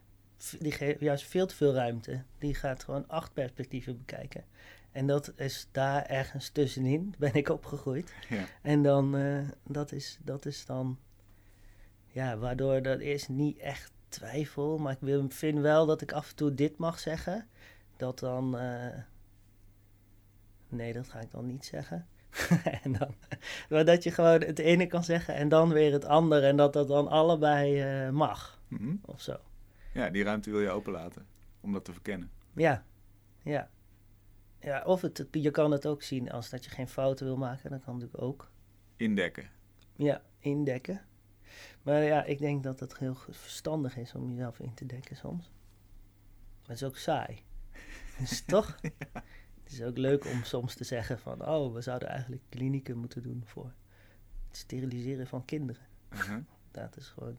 [0.58, 2.22] die geeft juist veel te veel ruimte.
[2.38, 4.44] Die gaat gewoon acht perspectieven bekijken.
[4.92, 8.14] En dat is daar ergens tussenin, ben ik opgegroeid.
[8.28, 8.44] Ja.
[8.62, 10.98] En dan, eh, dat, is, dat is dan,
[12.06, 14.78] ja, waardoor dat is niet echt twijfel.
[14.78, 17.48] Maar ik wil, vind wel dat ik af en toe dit mag zeggen.
[17.96, 18.98] Dat dan, eh,
[20.68, 22.06] nee, dat ga ik dan niet zeggen.
[22.82, 23.14] en dan,
[23.68, 26.46] maar dat je gewoon het ene kan zeggen en dan weer het andere.
[26.46, 28.94] En dat dat dan allebei eh, mag, Mhm.
[29.04, 29.36] of zo.
[29.94, 31.26] Ja, die ruimte wil je openlaten
[31.60, 32.30] om dat te verkennen.
[32.54, 32.84] Ja,
[33.42, 33.68] ja.
[34.60, 37.70] Ja, of het, je kan het ook zien als dat je geen fouten wil maken.
[37.70, 38.50] Dat kan natuurlijk ook.
[38.96, 39.50] Indekken.
[39.96, 41.00] Ja, indekken.
[41.82, 45.50] Maar ja, ik denk dat het heel verstandig is om jezelf in te dekken soms.
[46.60, 47.42] Maar het is ook saai.
[48.18, 48.78] Dus toch?
[49.62, 51.46] Het is ook leuk om soms te zeggen van...
[51.48, 53.72] Oh, we zouden eigenlijk klinieken moeten doen voor
[54.48, 55.82] het steriliseren van kinderen.
[56.10, 56.40] Mhm.
[56.70, 57.38] Dat is gewoon...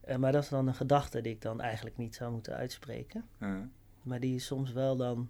[0.00, 3.24] Eh, maar dat is dan een gedachte die ik dan eigenlijk niet zou moeten uitspreken.
[3.38, 3.60] Uh,
[4.02, 5.28] Maar die is soms wel dan,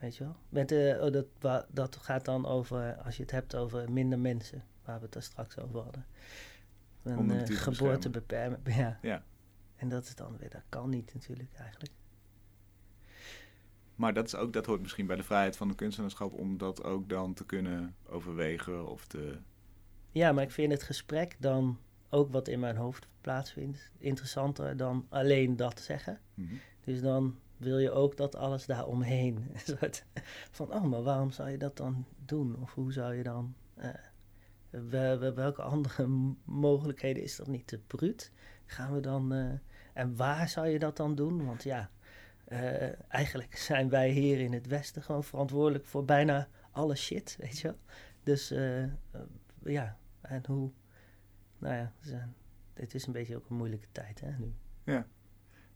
[0.00, 0.36] weet je wel.
[0.48, 4.18] Met, eh, oh, dat, wa- dat gaat dan over, als je het hebt over minder
[4.18, 6.06] mensen, waar we het daar straks over hadden.
[7.02, 8.60] Een de eh, natuur te geboorte beperken.
[8.82, 8.98] Ja.
[9.02, 9.24] Ja.
[9.76, 11.92] En dat is dan weer, dat kan niet natuurlijk eigenlijk.
[13.94, 16.84] Maar dat, is ook, dat hoort misschien bij de vrijheid van de kunstenaarschap om dat
[16.84, 19.38] ook dan te kunnen overwegen of te...
[20.10, 21.78] Ja, maar ik vind het gesprek dan
[22.08, 26.20] ook wat in mijn hoofd plaatsvindt interessanter dan alleen dat zeggen.
[26.34, 26.54] Mhm.
[26.84, 29.36] Dus dan wil je ook dat alles daaromheen.
[29.52, 30.04] Een soort
[30.50, 32.56] van, oh, maar waarom zou je dat dan doen?
[32.60, 33.54] Of hoe zou je dan.
[33.74, 33.88] eh,
[34.70, 36.06] we- we- welke andere
[36.44, 38.32] mogelijkheden is dat niet te bruut?
[38.66, 39.32] Gaan we dan.
[39.32, 39.52] eh,
[39.94, 41.44] en waar zou je dat dan doen?
[41.46, 41.90] Want ja,
[42.44, 47.58] eh, eigenlijk zijn wij hier in het Westen gewoon verantwoordelijk voor bijna alle shit, weet
[47.58, 47.78] je wel?
[48.22, 48.48] Dus
[49.64, 50.70] ja, en hoe.
[51.58, 51.92] Nou ja,
[52.74, 54.54] het is een beetje ook een moeilijke tijd, hè, nu.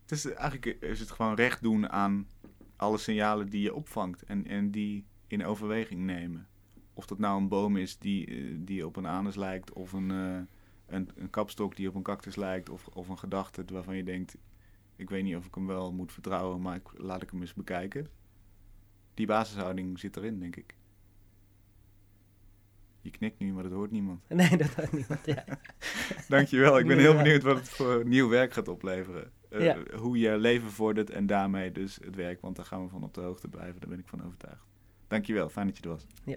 [0.04, 2.28] Het is, eigenlijk is het gewoon recht doen aan
[2.76, 6.48] alle signalen die je opvangt en, en die in overweging nemen.
[6.94, 10.10] Of dat nou een boom is die, eh, die op een anus lijkt, of een,
[10.10, 10.40] eh,
[10.86, 14.36] een, een kapstok die op een cactus lijkt, of, of een gedachte waarvan je denkt,
[14.96, 17.54] ik weet niet of ik hem wel moet vertrouwen, maar ik, laat ik hem eens
[17.54, 18.08] bekijken.
[19.14, 20.76] Die basishouding zit erin, denk ik.
[23.00, 24.20] Je knikt nu, maar dat hoort niemand.
[24.28, 25.26] Nee, dat had niemand.
[25.26, 25.44] Ja.
[26.28, 26.78] Dankjewel.
[26.78, 29.32] Ik ben heel benieuwd wat het voor nieuw werk gaat opleveren.
[29.54, 29.98] Eh, Ja.
[29.98, 32.40] Hoe je leven vordert en daarmee dus het werk.
[32.40, 33.80] Want daar gaan we van op de hoogte blijven.
[33.80, 34.64] Daar ben ik van overtuigd.
[35.08, 35.48] Dankjewel.
[35.48, 36.06] Fijn dat je er was.
[36.24, 36.36] Ja.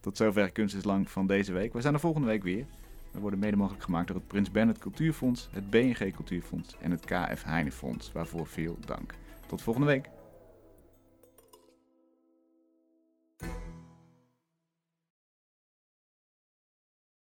[0.00, 1.72] Tot zover Kunst is Lang van deze week.
[1.72, 2.66] We zijn er volgende week weer.
[3.10, 7.04] We worden mede mogelijk gemaakt door het Prins Bernhard Cultuurfonds, het BNG Cultuurfonds en het
[7.04, 8.12] KF Heine Fonds.
[8.12, 9.14] Waarvoor veel dank.
[9.46, 10.08] Tot volgende week.